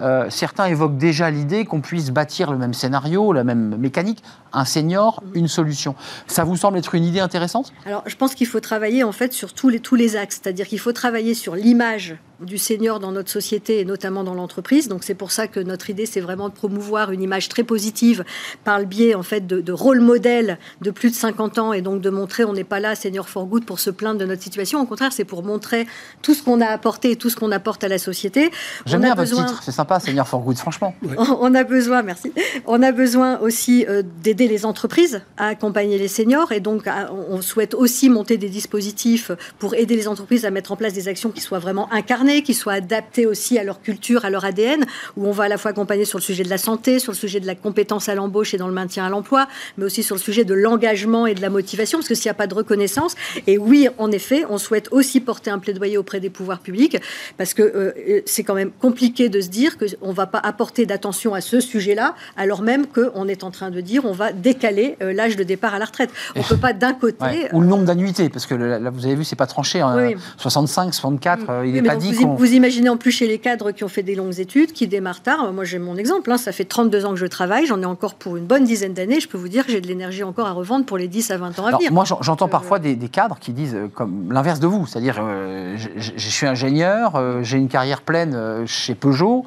[0.00, 4.64] Euh, certains évoquent déjà l'idée qu'on puisse bâtir le même scénario, la même mécanique, un
[4.64, 5.94] senior, une solution.
[6.26, 7.72] Ça vous semble être une idée intéressante?
[7.86, 10.66] Alors, je pense qu'il faut travailler en fait sur tous les, tous les axes, c'est-à-dire
[10.66, 14.88] qu'il faut travailler sur l'image du senior dans notre société et notamment dans l'entreprise.
[14.88, 18.24] Donc, c'est pour ça que notre idée, c'est vraiment de promouvoir une image très positive
[18.64, 21.82] par le biais en fait de, de rôle modèle de plus de 50 ans et
[21.82, 24.42] donc de montrer on n'est pas là, senior for good, pour se plaindre de notre
[24.42, 24.80] situation.
[24.80, 25.86] Au contraire, c'est pour montrer
[26.22, 28.50] tout ce qu'on a apporté et tout ce qu'on apporte à la société.
[28.86, 30.94] J'aime bien votre besoin- titre, c'est sympa, Senior for Good, franchement.
[31.40, 32.32] on a besoin, merci.
[32.66, 37.12] On a besoin aussi euh, d'aider les entreprises à accompagner les seniors et donc à-
[37.12, 41.08] on souhaite aussi monter des dispositifs pour aider les entreprises à mettre en place des
[41.08, 44.84] actions qui soient vraiment incarnées, qui soient adaptées aussi à leur culture, à leur ADN,
[45.16, 47.16] où on va à la fois accompagner sur le sujet de la santé, sur le
[47.16, 50.14] sujet de la compétence à l'embauche et dans le maintien à l'emploi, mais aussi sur
[50.14, 52.54] le sujet de l'engagement et de la motivation, parce que s'il n'y a pas de
[52.54, 53.14] reconnaissance,
[53.46, 56.98] et oui, en effet, on souhaite aussi porter un plaidoyer auprès des pouvoirs publics,
[57.36, 60.38] parce que euh, euh, c'est quand même compliqué de se dire qu'on ne va pas
[60.38, 64.32] apporter d'attention à ce sujet-là, alors même qu'on est en train de dire on va
[64.32, 66.10] décaler euh, l'âge de départ à la retraite.
[66.36, 67.24] On ne peut pas d'un côté...
[67.24, 67.48] Ouais.
[67.52, 69.80] Ou le nombre d'annuités, parce que là, vous avez vu, c'est pas tranché.
[69.80, 69.94] hein.
[69.96, 70.16] Oui.
[70.36, 73.84] 65, 64, euh, il n'est pas dit vous, imaginez en plus chez les cadres qui
[73.84, 75.52] ont fait des longues études, qui démarrent tard.
[75.52, 76.30] Moi, j'ai mon exemple.
[76.32, 77.66] hein, ça fait 32 ans que je travaille.
[77.66, 79.20] J'en ai encore pour une bonne dizaine d'années.
[79.20, 81.36] Je peux vous dire que j'ai de l'énergie encore à revendre pour les 10 à
[81.36, 81.92] 20 ans à Alors, venir.
[81.92, 84.86] moi, j'en- j'entends Euh, parfois des, des cadres qui disent euh, comme l'inverse de vous,
[84.86, 89.44] c'est-à-dire euh, je, suis ingénieur, euh, j'ai une carrière pleine chez Peugeot,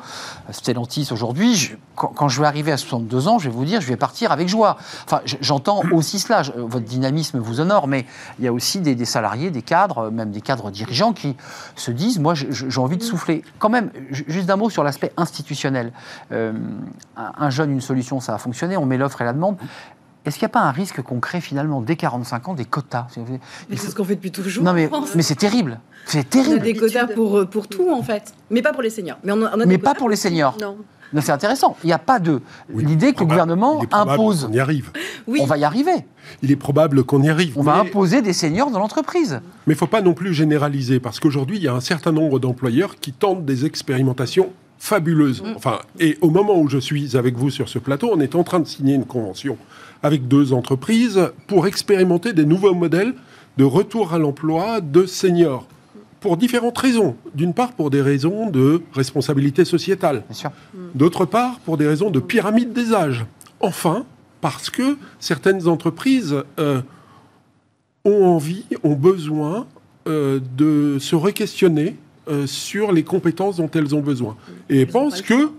[0.51, 1.71] Stellantis aujourd'hui.
[1.95, 4.31] Quand, quand je vais arriver à 62 ans, je vais vous dire, je vais partir
[4.31, 4.77] avec joie.
[5.05, 6.41] Enfin, j'entends aussi cela.
[6.55, 8.05] Votre dynamisme vous honore, mais
[8.39, 11.35] il y a aussi des, des salariés, des cadres, même des cadres dirigeants qui
[11.75, 13.43] se disent, moi, je- je- j'ai envie de souffler.
[13.59, 15.91] Quand même, ju- juste un mot sur l'aspect institutionnel.
[16.31, 16.53] Euh,
[17.17, 18.77] un, un jeune, une solution, ça a fonctionné.
[18.77, 19.57] On met l'offre et la demande.
[20.23, 23.07] Est-ce qu'il n'y a pas un risque qu'on crée finalement dès 45 ans des quotas?
[23.69, 24.63] Mais c'est ce qu'on fait depuis toujours.
[24.63, 26.59] Non mais, mais c'est terrible, c'est on a terrible.
[26.61, 29.17] des quotas pour, euh, pour tout en fait, mais pas pour les seniors.
[29.23, 30.55] Mais, on a, on a des Mais pas pour les seniors.
[30.61, 30.77] Non.
[31.13, 31.75] Non, c'est intéressant.
[31.83, 32.41] Il n'y a pas de
[32.73, 34.45] Oui, l'idée que le gouvernement il est probable impose.
[34.45, 34.91] qu'on y arrive.
[35.27, 36.05] Oui, On va y arriver.
[36.41, 37.57] Il est probable qu'on y arrive.
[37.57, 39.41] On va imposer des seniors dans l'entreprise.
[39.67, 42.11] Mais il ne faut pas non plus généraliser, parce qu'aujourd'hui, il y a un certain
[42.11, 45.43] nombre d'employeurs qui tentent des expérimentations fabuleuse.
[45.55, 48.43] Enfin, et au moment où je suis avec vous sur ce plateau, on est en
[48.43, 49.57] train de signer une convention
[50.01, 53.13] avec deux entreprises pour expérimenter des nouveaux modèles
[53.57, 55.67] de retour à l'emploi de seniors.
[56.21, 57.15] Pour différentes raisons.
[57.35, 60.23] D'une part, pour des raisons de responsabilité sociétale.
[60.31, 60.51] Sûr.
[60.95, 63.25] D'autre part, pour des raisons de pyramide des âges.
[63.59, 64.05] Enfin,
[64.39, 66.81] parce que certaines entreprises euh,
[68.05, 69.67] ont envie, ont besoin
[70.07, 71.95] euh, de se re-questionner
[72.27, 74.37] euh, sur les compétences dont elles ont besoin.
[74.69, 75.51] Et Elles ont pensent que...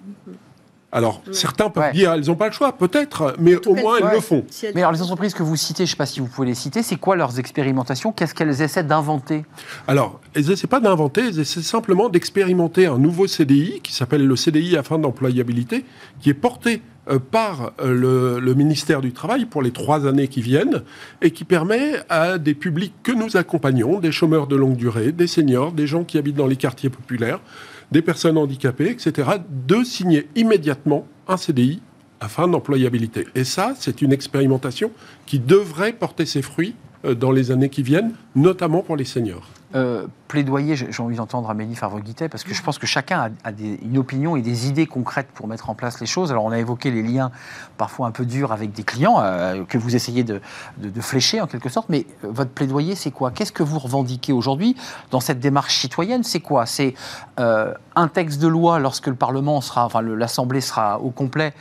[0.95, 1.93] Alors, certains peuvent Ouais.
[1.93, 4.14] dire elles n'ont pas le choix, peut-être, mais tout au moins elles ouais.
[4.16, 4.45] le font.
[4.74, 6.55] Mais alors les entreprises que vous citez, je ne sais pas si vous pouvez les
[6.55, 8.12] citer, c'est quoi leurs expérimentations?
[8.12, 9.45] Qu'est-ce qu'elles essaient d'inventer?
[9.88, 14.36] Alors, elles essaient pas d'inventer, elles essaient simplement d'expérimenter un nouveau CDI qui s'appelle le
[14.36, 15.86] CDI à fin d'employabilité,
[16.20, 20.28] qui est porté euh, par euh, le, le ministère du Travail pour les trois années
[20.28, 20.82] qui viennent
[21.22, 25.26] et qui permet à des publics que nous accompagnons, des chômeurs de longue durée, des
[25.26, 27.40] seniors, des gens qui habitent dans les quartiers populaires,
[27.93, 31.80] des personnes handicapées, etc., de signer immédiatement un CDI
[32.20, 33.26] à fin d'employabilité.
[33.34, 34.90] Et ça, c'est une expérimentation
[35.26, 36.74] qui devrait porter ses fruits
[37.05, 39.49] euh, dans les années qui viennent, notamment pour les seniors.
[39.74, 43.50] Euh, plaidoyer, j'ai envie d'entendre Amélie Favre-Guittet, parce que je pense que chacun a,
[43.82, 46.30] une opinion et des idées concrètes pour mettre en place les choses.
[46.30, 47.30] Alors, on a évoqué les liens
[47.76, 50.40] parfois un peu durs avec des clients euh, que vous essayez de,
[51.00, 53.30] flécher en quelque sorte, mais euh, votre plaidoyer, c'est quoi?
[53.30, 54.74] Qu'est-ce que vous revendiquez aujourd'hui
[55.10, 56.24] dans cette démarche citoyenne?
[56.24, 56.64] C'est quoi?
[56.64, 56.94] C'est
[57.36, 61.52] un texte de loi lorsque le Parlement sera, enfin l'Assemblée sera au complet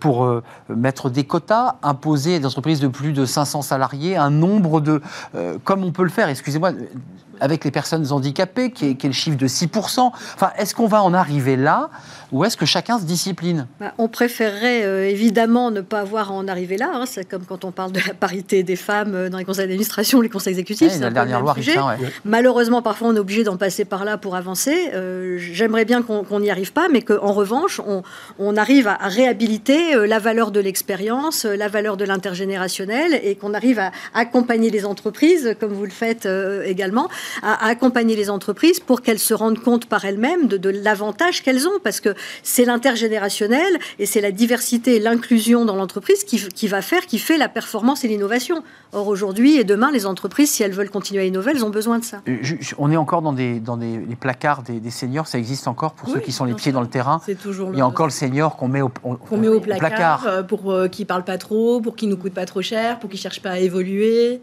[0.00, 4.80] pour mettre des quotas, imposer à des entreprises de plus de 500 salariés un nombre
[4.80, 5.02] de,
[5.64, 6.72] comme on peut le faire, excusez-moi,
[7.40, 10.10] avec les personnes handicapées, qui est, le chiffre de 6%.
[10.34, 11.90] Enfin, est-ce qu'on va en arriver là?
[12.32, 13.66] Ou est-ce que chacun se discipline?
[13.80, 16.90] Bah, on préférerait euh, évidemment ne pas avoir à en arriver là.
[16.94, 17.04] hein.
[17.06, 20.20] C'est comme quand on parle de la parité des femmes euh, dans les conseils d'administration,
[20.20, 20.88] les conseils exécutifs.
[20.88, 21.52] Ouais, c'est La dernière loi.
[21.52, 21.96] Ricin, ouais.
[22.24, 24.90] Malheureusement, parfois, on est obligé d'en passer par là pour avancer.
[24.94, 28.02] Euh, J'aimerais bien qu'on n'y arrive pas, mais qu'en revanche, on,
[28.38, 33.20] on arrive à, à réhabiliter euh, la valeur de l'expérience, euh, la valeur de l'intergénérationnel,
[33.22, 37.08] et qu'on arrive à accompagner les entreprises, comme vous le faites euh, également,
[37.42, 41.42] à, à accompagner les entreprises pour qu'elles se rendent compte par elles-mêmes de, de l'avantage
[41.42, 46.38] qu'elles ont, parce que c'est l'intergénérationnel et c'est la diversité et l'inclusion dans l'entreprise qui,
[46.48, 48.62] qui va faire, qui fait la performance et l'innovation.
[48.92, 51.98] Or, aujourd'hui et demain, les entreprises, si elles veulent continuer à innover, elles ont besoin
[51.98, 52.22] de ça.
[52.28, 55.38] Euh, je- on est encore dans, des, dans des, les placards des, des seniors, ça
[55.38, 57.20] existe encore pour ceux qui sont les pieds dans le terrain.
[57.24, 58.90] C'est toujours Il y a encore le senior qu'on met au,
[59.36, 62.46] met au placard, euh, pour euh, qu'il parle pas trop, pour qu'il nous coûte pas
[62.46, 64.40] trop cher, pour qu'il cherche pas à évoluer.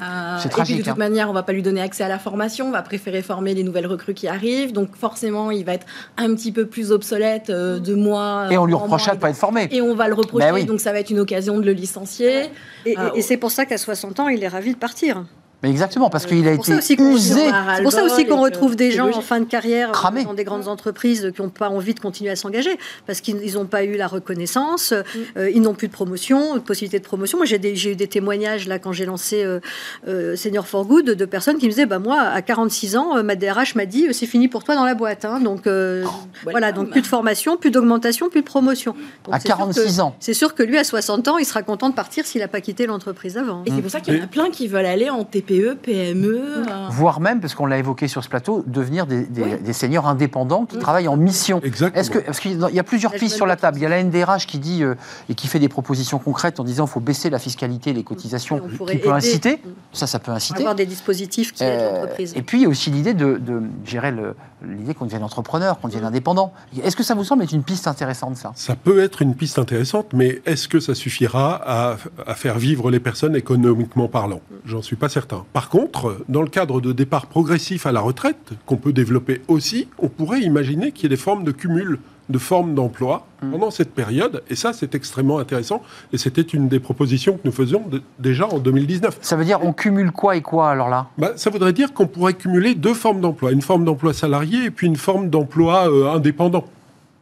[0.00, 1.04] Euh, C'est et tragique, puis de toute hein.
[1.08, 3.62] manière, on va pas lui donner accès à la formation, on va préférer former les
[3.62, 4.72] nouvelles recrues qui arrivent.
[4.72, 5.86] Donc forcément, il va être
[6.16, 8.48] un petit peu plus obsolète euh, de mois.
[8.50, 9.68] Et on lui en reproche mois, de ne pas être formé.
[9.70, 10.64] Et on va le reprocher, Ben oui.
[10.64, 12.44] donc ça va être une occasion de le licencier.
[12.86, 15.24] Et, et- et c'est pour ça qu'à 60 ans, il est ravi de partir.
[15.62, 17.36] Mais exactement, parce qu'il a été usé.
[17.76, 20.24] C'est pour ça aussi qu'on retrouve des gens en fin de carrière euh, Cramés.
[20.24, 23.66] dans des grandes entreprises qui n'ont pas envie de continuer à s'engager parce qu'ils n'ont
[23.66, 25.18] pas eu la reconnaissance, Mm.
[25.38, 27.38] euh, ils n'ont plus de promotion, de possibilité de promotion.
[27.38, 29.60] Moi, j'ai eu des témoignages là quand j'ai lancé euh,
[30.08, 33.22] euh, Senior for Good de personnes qui me disaient bah moi à 46 ans, euh,
[33.22, 35.24] ma DRH m'a dit euh, c'est fini pour toi dans la boîte.
[35.24, 35.40] hein.
[35.40, 36.04] donc euh,
[36.44, 38.94] voilà, donc plus de formation, plus d'augmentation, plus de promotion.
[39.24, 40.16] Donc, À c'est sûr 46 que- ans.
[40.20, 42.60] C'est sûr que lui à 60 ans, il sera content de partir s'il n'a pas
[42.60, 43.62] quitté l'entreprise avant.
[43.66, 46.40] Et c'est pour ça qu'il y en a plein qui veulent aller en TPE, PME.
[46.68, 49.50] euh, Voire même, parce qu'on l'a évoqué sur ce plateau, devenir des, des, Oui.
[49.64, 51.60] des seniors indépendants qui travaillent en mission.
[51.62, 52.00] Exactement.
[52.00, 53.78] Est-ce que, parce qu'il y a plusieurs pistes sur la table.
[53.78, 54.94] Il y a la NDRH qui dit euh,
[55.28, 58.60] et qui fait des propositions concrètes en disant qu'il faut baisser la fiscalité, les cotisations,
[58.60, 59.08] qui peut aider.
[59.08, 59.60] inciter.
[59.92, 60.60] Ça, ça peut inciter.
[60.60, 62.32] Avoir des dispositifs qui aident Euh, l'entreprise.
[62.36, 64.34] et puis il y a aussi l'idée de, de gérer le-
[64.64, 66.52] l'idée qu'on devienne entrepreneur, qu'on devienne indépendant.
[66.82, 68.52] Est-ce que ça vous semble être une piste intéressante ça?
[68.54, 73.00] Ça peut être une piste intéressante, mais est-ce que ça suffira à, faire vivre les
[73.00, 74.40] personnes économiquement parlant?
[74.64, 75.44] J'en suis pas certain.
[75.52, 79.88] Par contre, dans le cadre de départ progressif à la retraite, qu'on peut développer aussi,
[79.98, 81.98] on pourrait imaginer qu'il y ait des formes de cumul
[82.28, 86.78] de formes d'emploi pendant cette période, et ça c'est extrêmement intéressant, et c'était une des
[86.78, 89.18] propositions que nous faisions de- déjà en 2019.
[89.20, 91.08] Ça veut dire on cumule quoi et quoi alors là?
[91.18, 94.70] Bah, ça voudrait dire qu'on pourrait cumuler deux formes d'emploi, une forme d'emploi salarié et
[94.70, 96.64] puis une forme d'emploi euh, indépendant.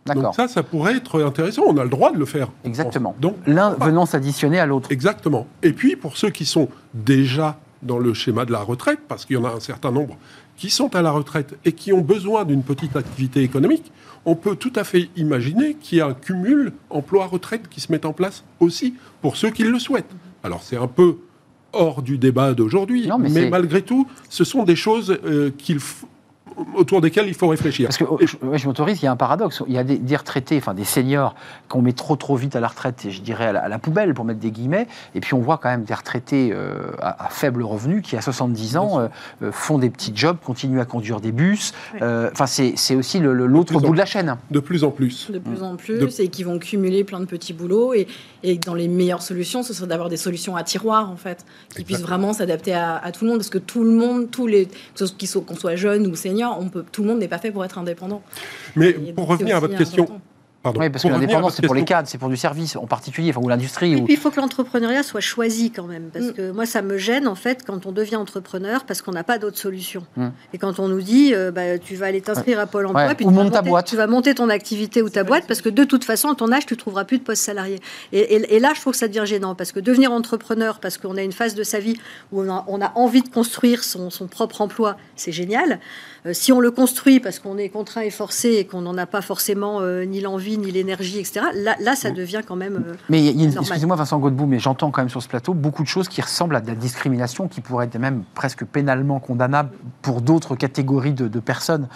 [0.06, 1.62] Donc ça, ça pourrait être intéressant.
[1.66, 2.48] On a le droit de le faire.
[2.64, 3.14] Exactement.
[3.20, 4.90] Donc L'un venant s'additionner à l'autre.
[4.90, 5.46] Exactement.
[5.62, 9.36] Et puis, pour ceux qui sont déjà dans le schéma de la retraite, parce qu'il
[9.36, 10.16] y en a un certain nombre
[10.60, 13.90] qui sont à la retraite et qui ont besoin d'une petite activité économique,
[14.26, 18.04] on peut tout à fait imaginer qu'il y a un cumul emploi-retraite qui se met
[18.04, 20.14] en place aussi pour ceux qui le souhaitent.
[20.44, 21.16] Alors, c'est un peu
[21.72, 26.04] hors du débat d'aujourd'hui, mais malgré tout, ce sont des choses euh, qu'il f-
[26.74, 27.86] autour desquels il faut réfléchir.
[27.88, 29.62] Parce que oh, je, ouais, je m'autorise, il y a un paradoxe.
[29.66, 31.34] Il y a des, des retraités, enfin des seniors,
[31.68, 33.78] qu'on met trop trop vite à la retraite, et je dirais à la, à la
[33.78, 34.86] poubelle pour mettre des guillemets.
[35.14, 38.20] Et puis on voit quand même des retraités euh, à, à faible revenu qui, à
[38.20, 39.08] 70 ans, euh,
[39.42, 41.72] euh, font des petits jobs, continuent à conduire des bus.
[42.02, 44.36] Euh, Enfin, c'est c'est aussi le- le- l'autre bout en- de la chaîne.
[44.50, 45.30] De plus en plus.
[45.30, 48.06] de plus en plus De- et qui vont cumuler plein de petits boulots et,
[48.42, 51.44] et dans les meilleures solutions ce serait d'avoir des solutions à tiroir en fait
[51.74, 54.46] qui puissent vraiment s'adapter à, à tout le monde parce que tout le monde tous
[54.46, 54.68] les
[55.46, 57.78] qu'on soit jeune ou senior on peut tout le monde n'est pas fait pour être
[57.78, 58.22] indépendant
[58.76, 60.20] Mais Et pour revenir à votre question, important.
[60.62, 62.86] pardon, Oui, parce pour que l'indépendance, c'est pour les cadres, c'est pour du service en
[62.86, 63.92] particulier, enfin, ou l'industrie.
[63.92, 66.32] Et ou- puis il faut que l'entrepreneuriat soit choisi quand même, parce Mm.
[66.34, 69.38] que moi ça me gêne en fait quand on devient entrepreneur parce qu'on n'a pas
[69.38, 70.04] d'autre solution.
[70.16, 70.28] Mm.
[70.52, 73.14] Et quand on nous dit euh, bah, tu vas aller t'inscrire à Pôle Emploi, Ouais,
[73.14, 73.86] puis ou tu vas ta monter- boîte.
[73.86, 76.52] tu vas monter ton activité ou ta boîte parce que de toute façon à ton
[76.52, 77.80] âge tu trouveras plus de poste salarié.
[78.12, 80.98] Et, et- et là je trouve que ça devient gênant parce que devenir entrepreneur parce
[80.98, 81.96] qu'on a une phase de sa vie
[82.32, 85.80] où on a, on a envie de construire son, son propre emploi, c'est génial.
[86.26, 89.06] Euh, si on le construit parce qu'on est contraint et forcé et qu'on n'en a
[89.06, 91.46] pas forcément euh, ni l'envie ni l'énergie, etc.
[91.54, 95.08] Là, là ça devient quand même euh, Mais excusez-moi Vincent Godbout, mais j'entends quand même
[95.08, 97.98] sur ce plateau beaucoup de choses qui ressemblent à de la discrimination, qui pourraient être
[97.98, 99.70] même presque pénalement condamnables
[100.02, 101.88] pour d'autres catégories de, de personnes,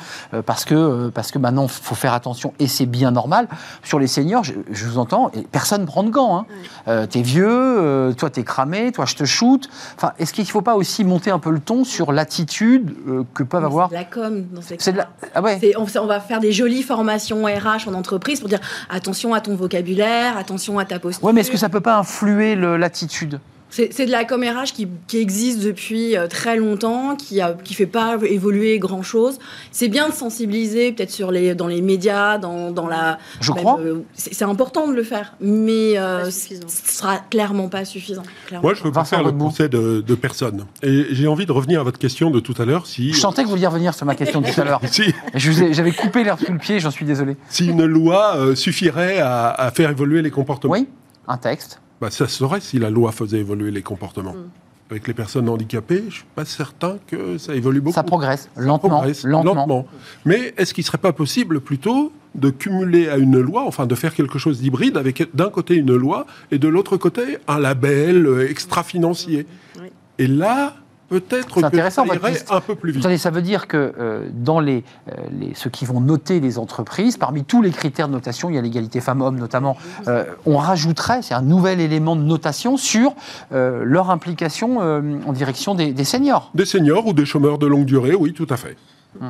[0.47, 3.49] parce que parce que maintenant il faut faire attention et c'est bien normal.
[3.83, 6.39] Sur les seniors, je, je vous entends, et personne ne prend de gants.
[6.39, 6.47] Hein.
[6.89, 9.69] Euh, t'es vieux, euh, toi t'es cramé, toi je te shoot.
[9.97, 13.25] Enfin, est-ce qu'il ne faut pas aussi monter un peu le ton sur l'attitude euh,
[13.35, 15.05] que peuvent Mais avoir com dans ces C'est de la...
[15.05, 15.31] cas-là.
[15.35, 15.61] Ah ouais.
[15.77, 19.57] On, on va faire des jolies formations RH en entreprise pour dire attention à ton
[19.57, 21.25] vocabulaire, attention à ta posture.
[21.25, 23.41] Ouais, mais est-ce que ça peut pas influer l'attitude?
[23.77, 27.75] C'est de la com RH qui, qui existe depuis euh, très longtemps, qui ne qui
[27.75, 29.39] fait pas évoluer grand-chose.
[29.73, 33.19] C'est bien de sensibiliser, peut-être sur les, dans les médias, dans, dans la...
[33.41, 33.81] Je même, crois.
[33.81, 38.23] euh, c'est important de le faire, mais euh, ce sera clairement pas suffisant.
[38.47, 38.63] clairement.
[38.69, 40.67] Moi, je ne veux pas faire le procès de, de personne.
[40.85, 42.87] Et j'ai envie de revenir à votre question de tout à l'heure.
[42.87, 44.81] Si, Je sentais que vous vouliez revenir sur ma question de tout à l'heure.
[44.89, 47.37] si, J'avais coupé l'air sous le pied, j'en suis désolé.
[47.49, 50.87] si une loi euh, suffirait à, à faire évoluer les comportements, Oui,
[51.27, 51.81] un texte.
[52.01, 54.35] Bah, ça se saurait si la loi faisait évoluer les comportements.
[54.35, 54.51] Mm.
[54.91, 57.95] Avec les personnes handicapées, je ne suis pas certain que ça évolue beaucoup.
[57.95, 59.87] Ça progresse, Ça lentement, progresse, lentement.
[60.27, 63.95] Mais est-ce qu'il ne serait pas possible plutôt de cumuler à une loi, enfin de
[63.95, 68.27] faire quelque chose d'hybride avec d'un côté une loi et de l'autre côté un label
[68.27, 69.47] euh, extra-financier?
[69.81, 69.89] Oui.
[70.19, 70.77] Et là,
[71.09, 73.01] peut-être que intéressant, ça irait un peu plus vite.
[73.03, 76.59] Attendez, ça veut dire que euh, dans les, euh, les- ceux qui vont noter les
[76.59, 79.77] entreprises, parmi tous les critères de notation, il y a l'égalité femmes-hommes notamment,
[80.09, 83.15] euh, on rajouterait, c'est un nouvel élément de notation sur
[83.53, 86.51] leur implication en direction des, des seniors.
[86.55, 88.77] Des seniors ou des chômeurs de longue durée, oui, tout à fait.
[89.15, 89.25] C'est-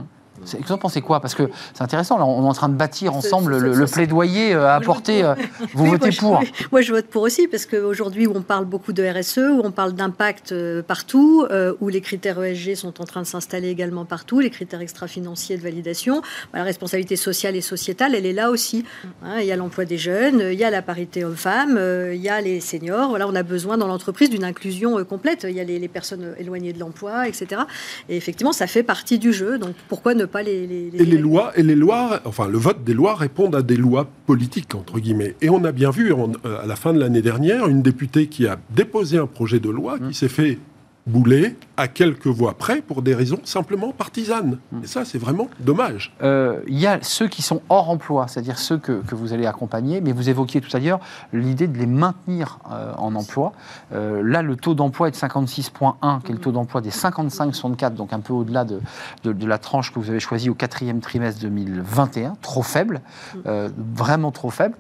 [0.44, 1.20] Vous en pensez quoi?
[1.20, 4.66] Parce que c'est intéressant, là, on est en train de bâtir ensemble le, plaidoyer euh,
[4.66, 5.22] à apporter.
[5.22, 5.34] euh,
[5.74, 6.68] vous Oui, votez moi, pour.
[6.72, 9.70] Moi, je vote pour aussi, parce qu'aujourd'hui, où on parle beaucoup de RSE, où on
[9.70, 11.46] parle d'impact euh, partout,
[11.80, 15.62] où les critères ESG sont en train de s'installer également partout, les critères extra-financiers de
[15.62, 16.20] validation,
[16.52, 18.84] bah, la responsabilité sociale et sociétale, elle est là aussi.
[19.24, 21.78] Hein, il y a l'emploi des jeunes, il y a la parité homme-femme,
[22.12, 23.08] il y a les seniors.
[23.08, 25.46] Voilà, on a besoin dans l'entreprise d'une inclusion complète.
[25.48, 27.62] Il y a les, les personnes éloignées de l'emploi, etc.
[28.08, 29.58] Et effectivement, ça fait partie du jeu.
[29.58, 30.66] Donc, pourquoi ne pas les...
[30.66, 33.76] les, Et les lois, et les lois, enfin le vote des lois répondent à des
[33.76, 35.34] lois politiques entre guillemets.
[35.40, 38.26] Et on a bien vu en- euh, à la fin de l'année dernière une députée
[38.26, 40.58] qui a déposé un projet de loi qui s'est fait
[41.06, 44.58] bouler à quelques voix près pour des raisons simplement partisanes.
[44.82, 46.14] Et ça, c'est vraiment dommage.
[46.22, 49.44] Euh, il y a ceux qui sont hors emploi, c'est-à-dire ceux que, que vous allez
[49.46, 51.00] accompagner, mais vous évoquiez tout à l'heure
[51.34, 53.52] l'idée de les maintenir euh, en emploi.
[53.92, 57.94] Euh, là, le taux d'emploi est de 56,1, qui est le taux d'emploi des 55-64,
[57.94, 58.80] donc un peu au-delà de,
[59.24, 63.02] de- de la tranche que vous avez choisie au quatrième trimestre 2021, trop faible,
[63.46, 64.76] euh, vraiment trop faible.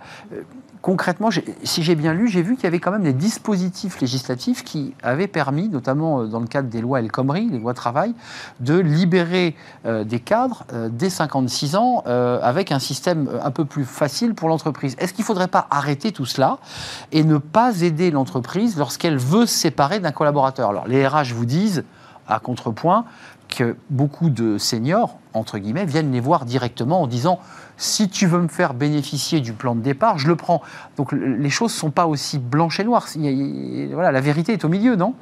[0.84, 1.30] Concrètement,
[1.62, 4.92] si j'ai bien lu, j'ai vu qu'il y avait quand même des dispositifs législatifs qui
[5.02, 8.14] avaient permis, notamment euh, dans le cadre des lois El Khomri, les lois travail,
[8.60, 9.56] de libérer
[9.86, 14.50] euh, des cadres euh, dès 56 ans avec un système un peu plus facile pour
[14.50, 14.94] l'entreprise.
[14.98, 16.58] Est-ce qu'il ne faudrait pas arrêter tout cela
[17.12, 20.68] et ne pas aider l'entreprise lorsqu'elle veut se séparer d'un collaborateur?
[20.68, 21.84] Alors les RH vous disent,
[22.28, 23.06] à contrepoint,
[23.48, 27.38] que beaucoup de seniors, entre guillemets, viennent les voir directement en disant
[27.76, 30.62] si tu veux me faire bénéficier du plan de départ, je le prends.
[30.96, 33.06] Donc le- les choses ne sont pas aussi blanches et noires.
[33.16, 35.14] Il y a- il voilà, la vérité est au milieu, non?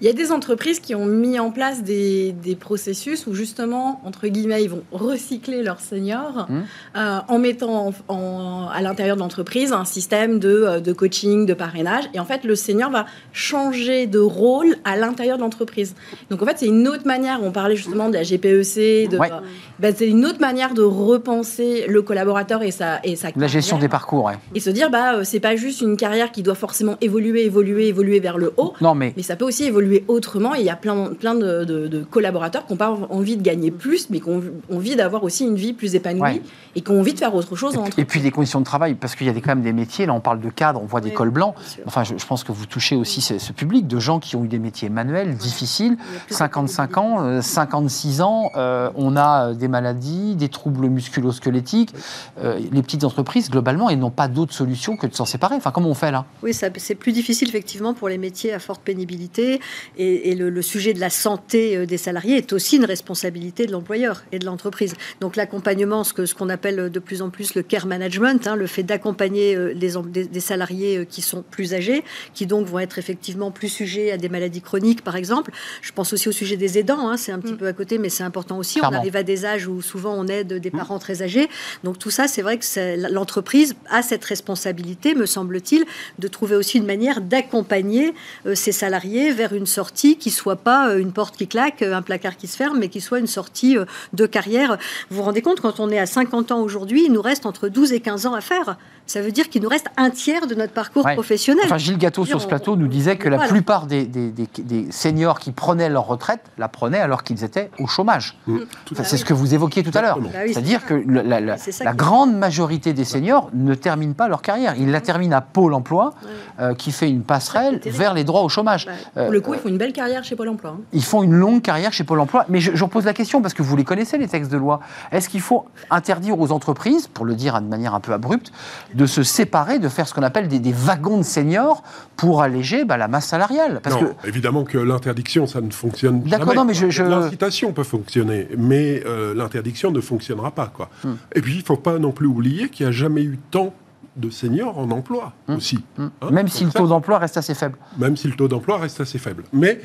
[0.00, 4.00] Il y a des entreprises qui ont mis en place des, des processus où justement,
[4.04, 6.64] entre guillemets, ils vont recycler leurs seniors Mhm.
[6.96, 11.46] euh, en mettant en- en- à l'intérieur de l'entreprise un système de, euh, de coaching,
[11.46, 12.04] de parrainage.
[12.12, 15.94] Et en fait, le senior va changer de rôle à l'intérieur de l'entreprise.
[16.28, 17.38] Donc en fait, c'est une autre manière.
[17.42, 19.30] On parlait justement de la GPEC, de, Ouais.
[19.78, 23.46] Euh, ben, c'est une autre manière de repenser le collaborateur et sa, et sa La
[23.46, 24.34] gestion des parcours, ouais.
[24.54, 27.88] Et se dire, bah, euh, c'est pas juste une carrière qui doit forcément évoluer, évoluer,
[27.88, 30.54] évoluer vers le haut, Non, mais mais ça peut aussi évoluer autrement.
[30.54, 33.42] Et il y a plein, plein de, de- de collaborateurs qui n'ont pas envie de
[33.42, 36.42] gagner plus, mais qui ont envie d'avoir aussi une vie plus épanouie Ouais.
[36.76, 38.06] et qui ont envie de faire autre chose Et puis, et entreprise.
[38.08, 40.12] puis des conditions de travail, parce qu'il y a des, quand même des métiers, là
[40.14, 41.54] on parle de cadres, on voit des Oui, cols blancs.
[41.86, 44.44] Enfin, je, je pense que vous touchez aussi ce, ce public de gens qui ont
[44.44, 48.50] eu des métiers manuels, difficiles, Il y a plus de 55 ans, euh, 56 ans,
[48.56, 51.94] euh, on a euh, des maladies, des troubles musculo-squelettiques.
[52.42, 55.54] Euh, les petites entreprises, globalement, elles n'ont pas d'autre solution que de s'en séparer.
[55.56, 56.26] Enfin, comment on fait là?
[56.42, 59.60] Oui, ça- c'est plus difficile effectivement pour les métiers à forte pénibilité.
[59.96, 63.66] Et, et le, le sujet de la santé euh, des salariés est aussi une responsabilité
[63.66, 64.94] de l'employeur et de l'entreprise.
[65.20, 68.56] Donc l'accompagnement, ce que ce qu'on appelle de plus en plus le care management, hein,
[68.56, 72.04] le fait d'accompagner euh, des, des salariés qui sont plus âgés,
[72.34, 75.52] qui donc vont être effectivement plus sujets à des maladies chroniques, par exemple.
[75.80, 77.08] Je pense aussi au sujet des aidants.
[77.08, 77.58] hein, c'est un petit Mm.
[77.58, 78.78] peu à côté, mais c'est important aussi.
[78.80, 78.96] Clairement.
[78.96, 81.48] On arrive à des âges où souvent on aide des parents très âgés.
[81.84, 85.84] Donc tout ça, c'est vrai que l'entreprise a cette responsabilité, me semble-t-il,
[86.18, 88.14] de trouver aussi une manière d'accompagner
[88.46, 91.94] euh, ses salariés vers une sortie qui soit pas euh, une porte qui claque, euh,
[91.94, 94.76] un placard qui se ferme, mais qui soit une sortie euh, de carrière.
[95.10, 97.68] Vous vous rendez compte, quand on est à 50 ans aujourd'hui, il nous reste entre
[97.68, 98.76] 12 et 15 ans à faire.
[99.06, 101.12] Ça veut dire qu'il nous reste un tiers de notre parcours Ouais.
[101.14, 101.64] professionnel.
[101.66, 103.50] Enfin, Gilles Gâteau sur ce plateau nous disait que la voilà.
[103.52, 107.70] plupart des, des- des- des seniors qui prenaient leur retraite la prenaient alors qu'ils étaient
[107.78, 108.38] au chômage.
[108.46, 108.60] Mmh,
[108.92, 110.18] Enfin, c'est ce que vous évoquiez tout à l'heure.
[110.20, 114.74] Bah oui, C'est-à-dire que la, grande majorité des seniors ne terminent pas leur carrière.
[114.78, 116.30] Ils la terminent à Pôle emploi, Ouais.
[116.60, 118.86] euh, qui fait une passerelle vers les droits au chômage.
[118.86, 120.70] Bah, Euh, Pour le coup, ils font une belle carrière chez Pôle emploi.
[120.70, 120.80] hein.
[120.92, 122.46] ils font une longue carrière chez Pôle emploi.
[122.48, 124.80] Mais je, je repose la question, parce que vous les connaissez, les textes de loi.
[125.12, 128.52] Est-ce qu'il faut interdire aux entreprises, pour le dire de manière un peu abrupte,
[128.94, 131.82] de se séparer, de faire ce qu'on appelle des, des wagons de seniors
[132.16, 133.80] pour alléger bah, la masse salariale?
[133.82, 136.56] Parce non, que évidemment que l'interdiction, ça ne fonctionne D'accord, jamais.
[136.56, 140.66] non, mais je- je- L'incitation peut fonctionner, mais euh, l'interdiction ne fonctionnera pas.
[140.74, 140.88] Quoi.
[141.34, 143.74] Et puis, il ne faut pas non plus oublier qu'il n'y a jamais eu tant
[144.16, 145.56] de seniors en emploi Hmm.
[145.56, 145.78] aussi.
[145.98, 146.06] Hmm.
[146.22, 147.76] Hein, même si le taux d'emploi reste assez faible.
[147.98, 149.44] Même si le taux d'emploi reste assez faible.
[149.52, 149.80] Mais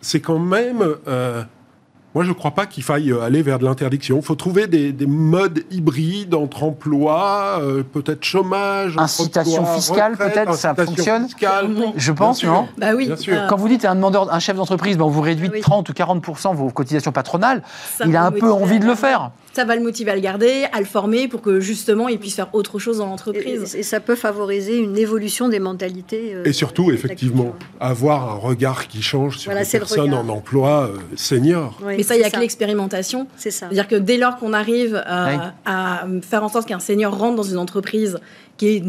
[0.00, 0.82] c'est quand même...
[1.06, 1.42] euh,
[2.18, 4.16] moi, je ne crois pas qu'il faille euh, aller vers de l'interdiction.
[4.16, 10.16] Il faut trouver des, des modes hybrides entre emploi, euh, peut-être chômage, Incitation emploi, fiscale,
[10.16, 11.70] peut-être, ça incitation fonctionne fiscale.
[11.94, 12.50] Je Bien pense, sûr.
[12.52, 13.06] non Bah oui.
[13.06, 13.34] Bien sûr.
[13.34, 15.52] euh, Quand vous dites à un demandeur, un chef d'entreprise, ben, on vous réduit de
[15.54, 15.60] Oui.
[15.60, 17.62] 30 ou 40% vos cotisations patronales,
[17.96, 19.30] ça il a un peu envie de le faire.
[19.58, 22.36] Ça va le motiver à le garder, à le former pour que justement il puisse
[22.36, 23.74] faire autre chose dans Et, l'entreprise.
[23.74, 26.30] et ça peut favoriser une évolution des mentalités.
[26.32, 30.24] euh, Et surtout, effectivement, avoir un regard qui change sur Voilà, les le personnes regard.
[30.24, 31.76] en emploi euh, senior.
[31.84, 33.26] Oui, Mais ça, il n'y a c'est que l'expérimentation.
[33.36, 33.66] C'est ça.
[33.66, 35.42] C'est-à-dire que dès lors qu'on arrive euh, Oui.
[35.66, 38.16] à faire en sorte qu'un senior rentre dans une entreprise
[38.58, 38.84] qui est,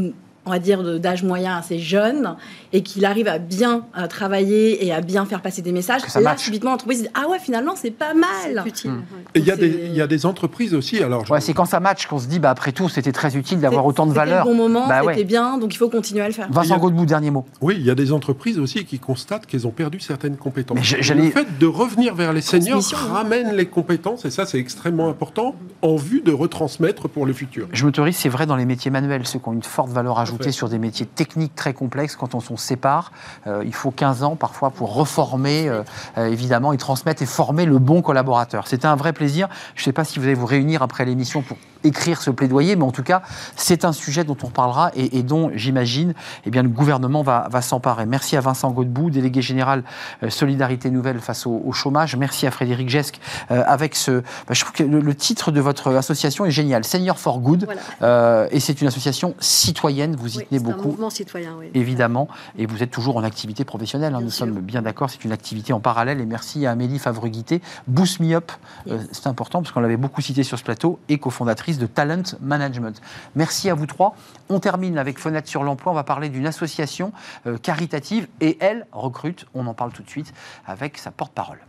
[0.49, 2.35] on va dire, d'âge moyen assez jeune,
[2.73, 6.35] et qu'il arrive à bien euh, travailler et à bien faire passer des messages, là,
[6.37, 8.63] subitement, l'entreprise dit Ah ouais, finalement, c'est pas mal.
[8.65, 8.91] utile.
[8.91, 9.01] Hmm.
[9.35, 11.03] Et il y, a des- il y a des entreprises aussi.
[11.03, 13.37] Alors, je- Ouais, c'est quand ça match qu'on se dit, bah, après tout, c'était très
[13.37, 14.45] utile d'avoir autant de C'était valeur.
[14.45, 15.23] le bon moment, Bah c'était ouais.
[15.23, 16.47] bien, donc il faut continuer à le faire.
[16.51, 17.45] Vincent a- Godbout, dernier mot.
[17.61, 20.79] oui, il y a des entreprises aussi qui constatent qu'elles ont perdu certaines compétences.
[20.79, 23.13] Mais Le fait de revenir vers les seniors hein.
[23.13, 27.67] ramène les compétences, et ça, c'est extrêmement important, en vue de retransmettre pour le futur.
[27.71, 30.38] Je m'autorise, c'est vrai dans les métiers manuels, ceux qui ont une forte valeur ajoutée
[30.51, 33.11] sur des métiers techniques très complexes, quand on s'en sépare,
[33.47, 35.83] euh, il faut 15 ans parfois pour reformer, euh,
[36.17, 38.67] euh, évidemment, et transmettre et former le bon collaborateur.
[38.67, 39.47] C'était un vrai plaisir.
[39.75, 42.75] Je ne sais pas si vous allez vous réunir après l'émission pour écrire ce plaidoyer,
[42.75, 43.21] mais en tout cas,
[43.55, 46.13] c'est un sujet dont on parlera et, et dont, j'imagine,
[46.45, 48.05] eh bien, le gouvernement va, va s'emparer.
[48.05, 49.83] Merci à Vincent Godbout, délégué général
[50.23, 52.15] euh, Solidarité Nouvelle face au, au chômage.
[52.15, 53.19] Merci à Frédéric Gesque
[53.51, 54.11] euh, avec ce...
[54.11, 57.65] bah, je trouve que le, le titre de votre association est génial, Senior for Good.
[57.65, 57.81] Voilà.
[58.01, 61.55] Euh, et c'est une association citoyenne, vous y Oui, tenez c'est un beaucoup, mouvement citoyen.
[61.57, 61.71] Oui.
[61.73, 62.27] évidemment,
[62.57, 64.45] et vous êtes toujours en activité professionnelle, hein, nous sûr.
[64.45, 68.33] sommes bien d'accord, c'est une activité en parallèle, et merci à Amélie Favreguité, Boost Me
[68.33, 68.51] Up,
[68.87, 72.23] euh, c'est important parce qu'on l'avait beaucoup cité sur ce plateau, et cofondatrice de Talent
[72.41, 73.01] Management.
[73.35, 74.15] Merci à vous trois.
[74.49, 77.11] On termine avec Fenêtre sur l'emploi, on va parler d'une association
[77.47, 80.33] euh, caritative, et elle recrute, on en parle tout de suite,
[80.65, 81.59] avec sa porte-parole.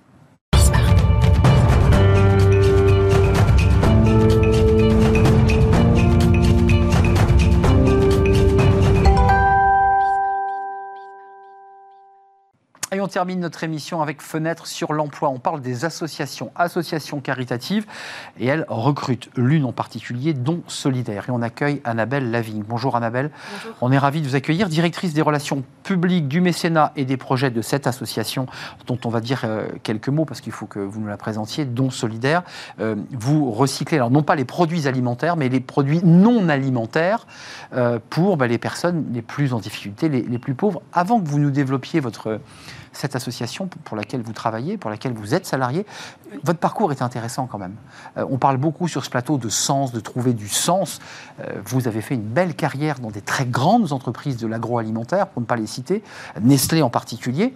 [12.92, 15.28] Et on termine notre émission avec Fenêtre sur l'emploi.
[15.28, 17.86] On parle des associations, associations caritatives,
[18.40, 21.26] et elles recrutent l'une en particulier, dont Solidaire.
[21.28, 22.64] Et on accueille Annabelle Lavigne.
[22.66, 23.30] Bonjour Annabelle.
[23.52, 23.76] Bonjour.
[23.80, 27.52] On est ravi de vous accueillir, directrice des relations publiques, du mécénat et des projets
[27.52, 28.46] de cette association,
[28.88, 31.66] dont on va dire euh, quelques mots parce qu'il faut que vous nous la présentiez,
[31.66, 32.42] dont Solidaire.
[32.80, 37.28] Euh, vous recyclez, alors non pas les produits alimentaires, mais les produits non alimentaires
[37.72, 40.82] euh, pour bah, les personnes les plus en difficulté, les, les plus pauvres.
[40.92, 42.40] Avant que vous nous développiez votre
[43.00, 45.86] cette association pour laquelle vous travaillez, pour laquelle vous êtes salarié.
[46.44, 47.74] Votre parcours est intéressant quand même.
[48.16, 51.00] Euh, on parle beaucoup sur ce plateau de sens, de trouver du sens.
[51.40, 55.40] Euh, vous avez fait une belle carrière dans des très grandes entreprises de l'agroalimentaire, pour
[55.40, 56.02] ne pas les citer,
[56.40, 57.54] Nestlé en particulier.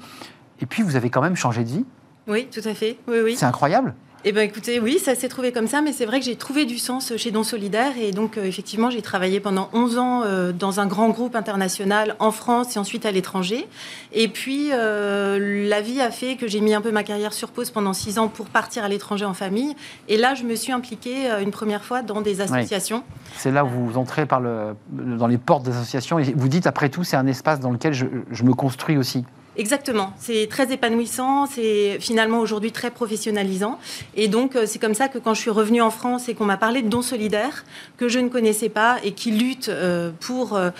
[0.60, 1.84] Et puis, vous avez quand même changé de vie.
[2.26, 2.98] Oui, tout à fait.
[3.06, 3.36] Oui, oui.
[3.36, 3.94] C'est incroyable.
[4.26, 6.64] Eh bien, écoutez, oui, ça s'est trouvé comme ça, mais c'est vrai que j'ai trouvé
[6.64, 7.92] du sens chez Don Solidaire.
[8.00, 12.16] Et donc, euh, effectivement, j'ai travaillé pendant 11 ans euh, dans un grand groupe international
[12.20, 13.68] en France et ensuite à l'étranger.
[14.14, 17.50] Et puis, euh, la vie a fait que j'ai mis un peu ma carrière sur
[17.50, 19.76] pause pendant 6 ans pour partir à l'étranger en famille.
[20.08, 23.02] Et là, je me suis impliquée une première fois dans des associations.
[23.36, 26.66] C'est là où vous entrez par le, dans les portes des associations et vous dites,
[26.66, 29.26] après tout, c'est un espace dans lequel je, je me construis aussi.
[29.56, 30.12] Exactement.
[30.18, 31.46] C'est très épanouissant.
[31.46, 33.78] C'est finalement aujourd'hui très professionnalisant.
[34.16, 36.44] Et donc, euh, c'est comme ça que quand je suis revenue en France et qu'on
[36.44, 37.64] m'a parlé de dons solidaires
[37.96, 40.70] que je ne connaissais pas et qui luttent euh, pour, euh,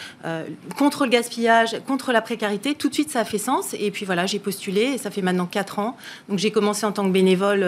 [0.76, 3.74] contre le gaspillage, contre la précarité, tout de suite, ça a fait sens.
[3.78, 5.96] Et puis voilà, j'ai postulé et ça fait maintenant 4 ans.
[6.28, 7.64] Donc, j'ai commencé en tant que bénévole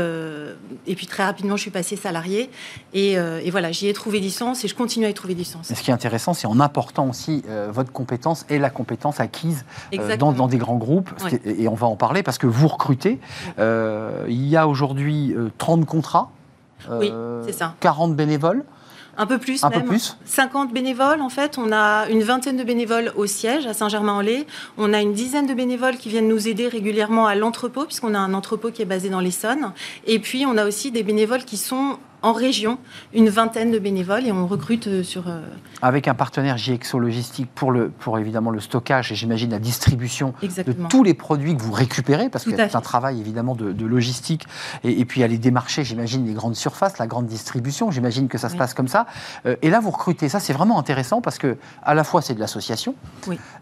[0.87, 2.51] et puis très rapidement, je suis passée salariée.
[2.95, 5.45] Et, et voilà, j'y ai trouvé du sens et je continue à y trouver du
[5.45, 5.71] sens.
[5.71, 9.65] Et ce qui est intéressant, c'est en apportant aussi votre compétence et la compétence acquise
[10.19, 10.96] dans, dans des grands groupes
[11.45, 13.19] et on va en parler parce que vous recrutez.
[13.59, 16.31] Euh, il y a aujourd'hui 30 euh, contrats.
[16.91, 17.75] oui, euh, c'est ça.
[17.81, 18.65] 40 bénévoles.
[19.19, 19.83] Un peu plus un même.
[19.83, 20.17] Peu plus.
[20.27, 21.57] 50 bénévoles en fait.
[21.59, 24.47] On a une vingtaine de bénévoles au siège à Saint-Germain-en-Laye.
[24.77, 28.19] On a une dizaine de bénévoles qui viennent nous aider régulièrement à l'entrepôt puisqu'on a
[28.19, 29.73] un entrepôt qui est basé dans l'Essonne.
[30.07, 32.79] Et puis on a aussi des bénévoles qui sont en région,
[33.15, 35.29] une vingtaine de bénévoles et on recrute euh, sur...
[35.29, 35.41] Euh,
[35.81, 40.35] Avec un partenaire GXO Logistique pour, le, pour évidemment le stockage et j'imagine la distribution
[40.43, 44.47] de tous les produits que vous récupérez, parce que c'est un travail évidemment de, logistique,
[44.83, 48.57] et, puis aller démarcher, j'imagine, les grandes surfaces, la grande distribution, j'imagine que ça se
[48.57, 49.07] passe comme ça.
[49.47, 52.35] Euh, et là, vous recrutez, ça c'est vraiment intéressant parce que à la fois c'est
[52.35, 52.97] de l'association,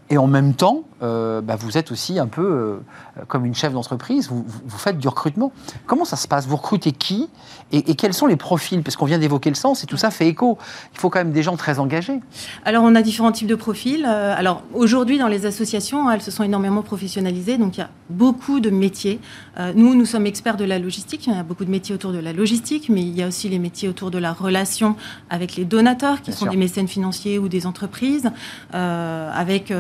[0.09, 2.81] et en même temps, bah, vous êtes aussi un peu
[3.29, 5.53] comme une chef d'entreprise, vous, vous, faites du recrutement.
[5.87, 6.47] Comment ça se passe?
[6.47, 7.29] Vous recrutez qui?
[7.73, 10.13] Et, et quels sont les profils Parce qu'on vient d'évoquer le sens et tout ça
[10.13, 10.59] fait écho.
[10.93, 12.21] Il faut quand même des gens très engagés.
[12.65, 14.07] Alors, on a différents types de profils.
[14.07, 17.59] Euh, alors, aujourd'hui, dans les associations, elles se sont énormément professionnalisées.
[17.59, 19.19] Donc, il y a beaucoup de métiers.
[19.59, 21.27] Euh, nous, nous sommes experts de la logistique.
[21.27, 23.49] Il y a beaucoup de métiers autour de la logistique, mais il y a aussi
[23.49, 24.95] les métiers autour de la relation
[25.31, 28.31] avec les donateurs, qui sont des mécènes financiers ou des entreprises,
[28.75, 29.73] euh, avec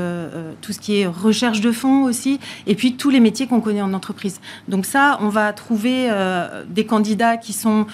[0.62, 3.82] tout ce qui est recherche de fonds aussi, et puis tous les métiers qu'on connaît
[3.82, 4.40] en entreprise.
[4.66, 6.10] Donc ça, on va trouver
[6.68, 7.86] des candidats qui sont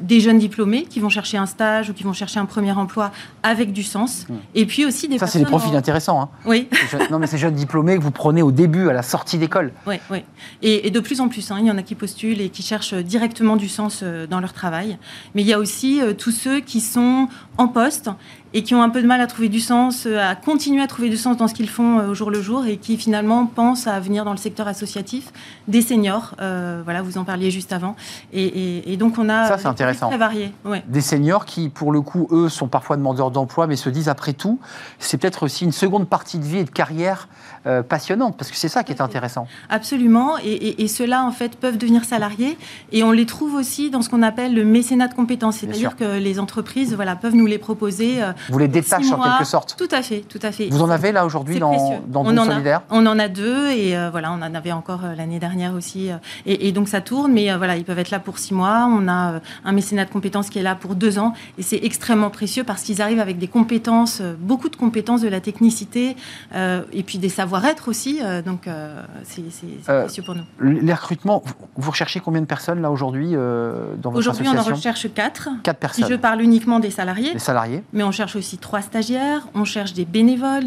[0.00, 3.10] des jeunes diplômés qui vont chercher un stage ou qui vont chercher un premier emploi
[3.42, 4.26] avec du sens.
[4.54, 6.20] Et puis aussi des Ça, c'est des profils intéressants.
[6.20, 6.28] Hein.
[6.44, 6.68] Oui.
[7.10, 9.72] non, mais ces jeunes diplômés que vous prenez au début, à la sortie d'école.
[9.86, 10.24] Oui, oui.
[10.62, 12.94] Et, de plus en plus, hein, il y en a qui postulent et qui cherchent
[12.94, 14.98] directement du sens euh, dans leur travail.
[15.34, 18.10] Mais il y a aussi euh, tous ceux qui sont en poste
[18.54, 20.86] et qui ont un peu de mal à trouver du sens, euh, à continuer à
[20.86, 23.86] trouver du sens dans ce qu'ils font au jour le jour et qui finalement pensent
[23.86, 25.32] à venir dans le secteur associatif,
[25.66, 27.96] des seniors, voilà, vous en parliez juste avant.
[28.32, 30.52] Et, et donc on a ça c'est intéressant, très varié,
[30.86, 34.32] des seniors qui pour le coup eux sont parfois demandeurs d'emploi, mais se disent après
[34.32, 34.58] tout,
[34.98, 37.28] c'est peut-être aussi une seconde partie de vie et de carrière
[37.66, 39.46] euh, passionnante, parce que c'est ça qui est intéressant.
[39.68, 42.56] Absolument, et, et, ceux-là, en fait, peuvent devenir salariés,
[42.92, 46.18] et on les trouve aussi dans ce qu'on appelle le mécénat de compétences, c'est-à-dire que
[46.18, 48.22] les entreprises voilà, peuvent nous les proposer.
[48.22, 50.68] Euh, Vous les détachez en quelque sorte Tout à fait, tout à fait.
[50.70, 54.10] Vous en avez là aujourd'hui dans, dans on Solidaire On en a deux, et euh,
[54.10, 56.10] voilà, on en avait encore l'année dernière aussi,
[56.46, 58.88] et, donc ça tourne, mais voilà, ils peuvent être là pour six mois.
[58.90, 62.30] On a un mécénat de compétences qui est là pour deux ans, et c'est extrêmement
[62.30, 66.16] précieux parce qu'ils arrivent avec des compétences, beaucoup de compétences de la technicité,
[66.54, 68.20] et puis des savoirs être aussi.
[68.22, 69.42] Euh, donc, euh, c'est
[69.88, 70.44] euh, précieux pour nous.
[70.60, 71.42] Les recrutements,
[71.80, 75.48] vous recherchez combien de personnes là aujourd'hui dans votre Aujourd'hui, on en recherche 4.
[75.62, 76.04] 4 personnes.
[76.04, 77.32] Si je parle uniquement des salariés.
[77.32, 77.82] Les salariés.
[77.92, 80.64] Mais on cherche aussi 3 stagiaires, on cherche des bénévoles.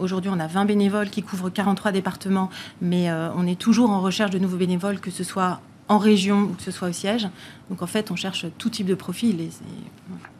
[0.00, 2.50] Aujourd'hui, on a 20 bénévoles qui couvrent 43 départements,
[2.80, 6.54] mais on est toujours en recherche de nouveaux bénévoles, que ce soit en région ou
[6.54, 7.28] que ce soit au siège.
[7.70, 9.48] Donc en fait, on cherche tout type de profil.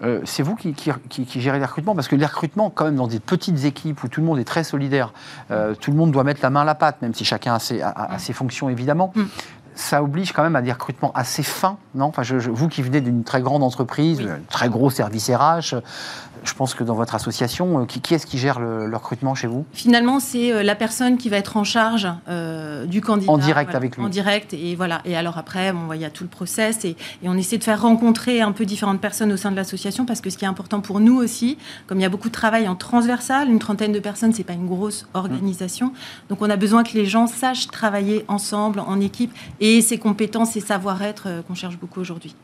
[0.03, 3.07] Euh, c'est vous qui, qui, gérez les recrutements Parce que les recrutements, quand même, dans
[3.07, 5.13] des petites équipes où tout le monde est très solidaire,
[5.51, 7.59] euh, tout le monde doit mettre la main à la pâte, même si chacun a
[7.59, 7.83] ses,
[8.19, 9.13] ses fonctions évidemment.
[9.15, 9.23] Mm.
[9.75, 12.07] Ça oblige quand même à des recrutements assez fins, non?
[12.07, 15.77] Enfin, je, Vous qui venez d'une très grande entreprise, un très gros service RH,
[16.45, 19.65] je pense que dans votre association, euh, qui, est-ce qui gère le, recrutement chez vous
[19.73, 23.33] Finalement, c'est euh, la personne qui va être en charge euh, du candidat.
[23.33, 24.05] En direct avec lui.
[24.05, 25.01] En direct, et voilà.
[25.05, 27.83] Et alors après, bon, il y a tout le process, et, on essaie de faire
[27.83, 30.81] rencontrer un peu différentes personnes au sein de l'association, parce que ce qui est important
[30.81, 34.01] pour nous aussi, comme il y a beaucoup de travail en transversal, une trentaine de
[34.01, 35.93] personnes, c'est pas une grosse organisation,
[36.29, 40.57] donc on a besoin que les gens sachent travailler ensemble, en équipe, et ces compétences
[40.57, 42.37] et savoir-être qu'on cherche beaucoup aujourd'hui.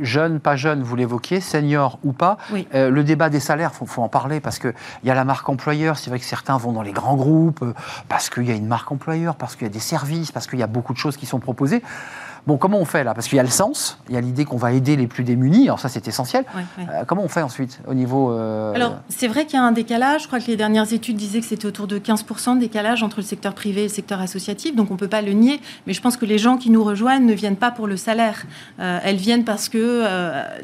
[0.00, 2.38] jeune, pas jeune, vous l'évoquiez, senior ou pas.
[2.52, 2.66] Oui.
[2.96, 4.74] Le débat des salaires, il faut, en parler parce qu'il
[5.04, 5.98] y a la marque employeur.
[5.98, 7.74] C'est vrai que certains vont dans les grands groupes euh,
[8.08, 10.58] parce qu'il y a une marque employeur, parce qu'il y a des services, parce qu'il
[10.58, 11.82] y a beaucoup de choses qui sont proposées.
[12.46, 13.12] Bon, comment on fait là?
[13.12, 15.24] Parce qu'il y a le sens, il y a l'idée qu'on va aider les plus
[15.24, 16.44] démunis, alors ça c'est essentiel.
[16.54, 16.86] Ouais, ouais.
[16.92, 18.30] Euh, comment on fait ensuite au niveau...
[18.30, 20.22] euh, Alors, c'est vrai qu'il y a un décalage.
[20.22, 23.16] Je crois que les dernières études disaient que c'était autour de 15% de décalage entre
[23.16, 24.76] le secteur privé et le secteur associatif.
[24.76, 25.60] Donc, on ne peut pas le nier.
[25.88, 28.44] Mais je pense que les gens qui nous rejoignent ne viennent pas pour le salaire.
[28.78, 30.04] Euh, elles viennent parce que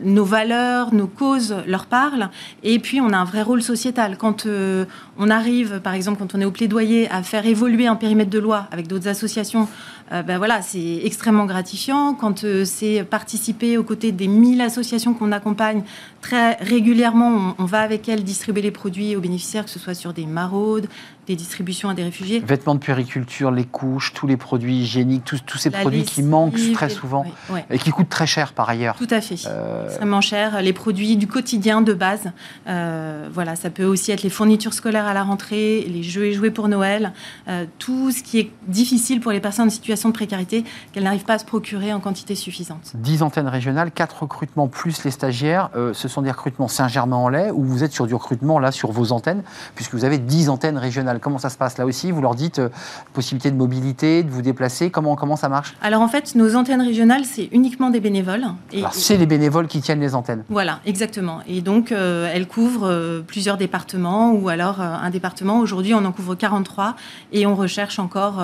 [0.04, 2.30] nos valeurs, nos causes leur parlent.
[2.62, 4.16] Et puis, on a un vrai rôle sociétal.
[4.18, 8.30] Quand on arrive, par exemple, quand on est au plaidoyer, à faire évoluer un périmètre
[8.30, 9.66] de loi avec d'autres associations,
[10.12, 12.14] euh, ben voilà, c'est extrêmement gratifiant.
[12.14, 15.82] Quand euh, c'est participer aux côtés des 1000 associations qu'on accompagne
[16.20, 19.94] très régulièrement, on, on va avec elles distribuer les produits aux bénéficiaires, que ce soit
[19.94, 20.86] sur des maraudes,
[21.26, 22.40] des distributions à des réfugiés.
[22.40, 26.22] Vêtements de puériculture, les couches, tous les produits hygiéniques, tous, tous ces La produits qui
[26.22, 28.96] manquent très souvent oui, et qui coûtent très cher par ailleurs.
[28.96, 29.36] Tout à fait.
[29.46, 30.60] Euh, Extrêmement cher.
[30.62, 32.32] Les produits du quotidien de base.
[32.66, 36.32] Euh, voilà, ça peut aussi être les fournitures scolaires à la rentrée, les jeux et
[36.32, 37.12] jouets pour Noël.
[37.48, 41.24] euh, tout ce qui est difficile pour les personnes en situation de précarité qu'elles n'arrivent
[41.24, 42.92] pas à se procurer en quantité suffisante.
[42.94, 45.70] 10 antennes régionales, 4 recrutements plus les stagiaires.
[45.92, 49.42] Ce sont des recrutements Saint-Germain-en-Laye ou vous êtes sur du recrutement là sur vos antennes
[49.74, 51.11] puisque vous avez 10 antennes régionales.
[51.20, 52.10] Comment ça se passe là aussi?
[52.10, 52.68] Vous leur dites euh,
[53.12, 54.90] possibilité de mobilité, de vous déplacer.
[54.90, 55.74] Comment, comment ça marche?
[55.82, 58.44] Alors en fait, nos antennes régionales, c'est uniquement des bénévoles.
[58.72, 60.44] Et, Alors, C'est les bénévoles qui tiennent les antennes.
[60.48, 61.40] Voilà, exactement.
[61.46, 65.58] Et donc, euh, elle couvre euh, plusieurs départements ou alors un département.
[65.58, 66.96] Aujourd'hui, on en couvre 43
[67.32, 68.42] et on recherche encore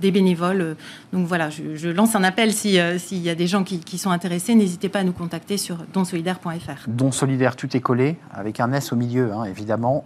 [0.00, 0.76] des bénévoles.
[1.12, 3.98] Donc voilà, je, je lance un appel si, s'il y a des gens qui, qui
[3.98, 4.54] sont intéressés.
[4.54, 6.88] N'hésitez pas à nous contacter sur donsolidaire.fr.
[6.88, 10.04] Don solidaire, tout est collé, avec un S au milieu, hein, évidemment,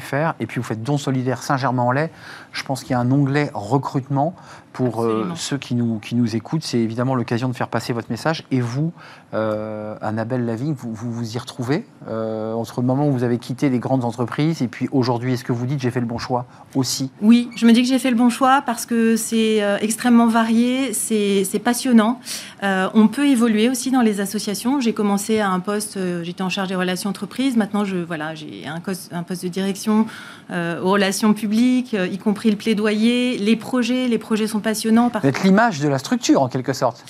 [0.00, 0.34] .fr.
[0.40, 2.10] Et puis vous faites Don solidaire Saint-Germain-en-Laye.
[2.52, 4.34] Je pense qu'il y a un onglet recrutement
[4.76, 6.62] pour euh, ceux qui nous, qui nous écoutent.
[6.62, 8.44] C'est évidemment l'occasion de faire passer votre message.
[8.50, 8.92] Et vous,
[9.34, 13.38] euh, Annabelle Lavigne, vous, vous vous y retrouvez euh, entre le moment où vous avez
[13.38, 16.18] quitté les grandes entreprises et puis aujourd'hui, est-ce que vous dites j'ai fait le bon
[16.18, 17.10] choix aussi?
[17.20, 20.28] Oui, je me dis que j'ai fait le bon choix parce que c'est euh, extrêmement
[20.28, 22.20] varié, c'est passionnant.
[22.62, 24.80] On peut évoluer aussi dans les associations.
[24.80, 27.56] J'ai commencé à un poste, j'étais en charge des relations entreprises.
[27.56, 28.80] Maintenant, je voilà, j'ai un,
[29.22, 30.06] poste de direction
[30.50, 34.08] aux relations publiques, y compris le plaidoyer, les projets.
[34.08, 37.04] Les projets sont Vous êtes l'image de la structure, en quelque sorte.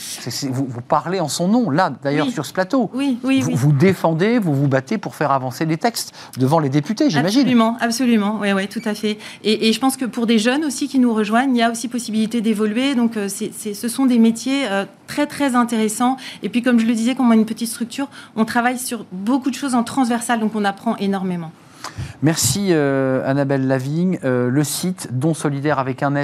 [0.50, 2.32] Vous, vous parlez en son nom, là, d'ailleurs, Oui.
[2.32, 2.90] sur ce plateau.
[2.94, 3.54] Oui, oui, vous, oui.
[3.57, 7.40] vous défendez, vous vous battez pour faire avancer les textes devant les députés, j'imagine.
[7.40, 9.18] Absolument, absolument, oui, oui, tout à fait.
[9.44, 11.70] Et, et je pense que pour des jeunes aussi qui nous rejoignent, il y a
[11.70, 12.94] aussi possibilité d'évoluer.
[12.94, 16.16] Donc, euh, ce sont des métiers euh, très, très intéressants.
[16.42, 19.04] Et puis, comme je le disais, comme on a une petite structure, on travaille sur
[19.12, 21.50] beaucoup de choses en transversal, donc on apprend énormément.
[22.22, 24.18] Merci euh, Annabelle Lavigne.
[24.24, 26.16] Euh, le site donsolidaire avec un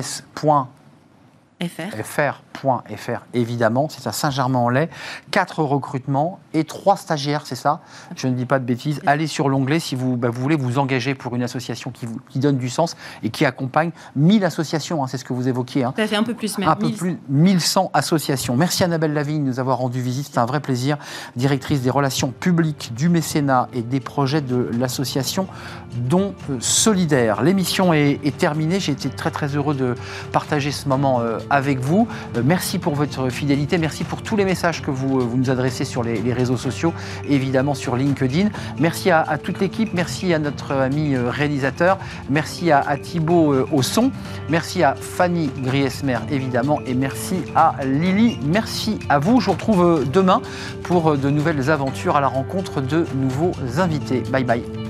[1.63, 2.43] S.fr, FR.
[2.63, 4.89] fr.fr, évidemment, c'est à Saint-Germain-en-Laye.
[5.31, 7.81] Quatre recrutements et trois stagiaires, c'est ça?
[8.17, 9.01] Je ne dis pas de bêtises.
[9.07, 12.19] Allez sur l'onglet si vous, bah, vous voulez vous engager pour une association qui, vous,
[12.29, 15.85] qui donne du sens et qui accompagne 1000 associations, hein, c'est ce que vous évoquiez.
[15.85, 15.93] hein.
[15.95, 16.97] Tout à fait, un peu plus, mais un peu 1000.
[16.97, 18.57] plus 1100 associations.
[18.57, 20.99] Merci Annabelle Lavigne de nous avoir rendu visite, c'est un vrai plaisir.
[21.37, 25.47] Directrice des relations publiques, du mécénat et des projets de l'association
[25.95, 27.43] Don euh, Solidaire.
[27.43, 29.95] L'émission est, est terminée, j'ai été très très heureux de
[30.33, 32.09] partager ce moment euh, avec vous.
[32.37, 35.85] Euh, merci pour votre fidélité, merci pour tous les messages que vous, euh, nous adressez
[35.85, 36.95] sur les, réseaux sociaux,
[37.29, 38.49] évidemment sur LinkedIn.
[38.79, 41.99] Merci à, toute l'équipe, merci à notre ami euh, réalisateur,
[42.31, 44.11] merci à, Thibaut au son,
[44.49, 48.39] merci à Fanny Griesmer évidemment et merci à Lily.
[48.45, 49.41] Merci à vous.
[49.41, 50.41] Je vous retrouve demain
[50.85, 54.23] pour de nouvelles aventures à la rencontre de nouveaux invités.
[54.31, 54.82] Bye bye.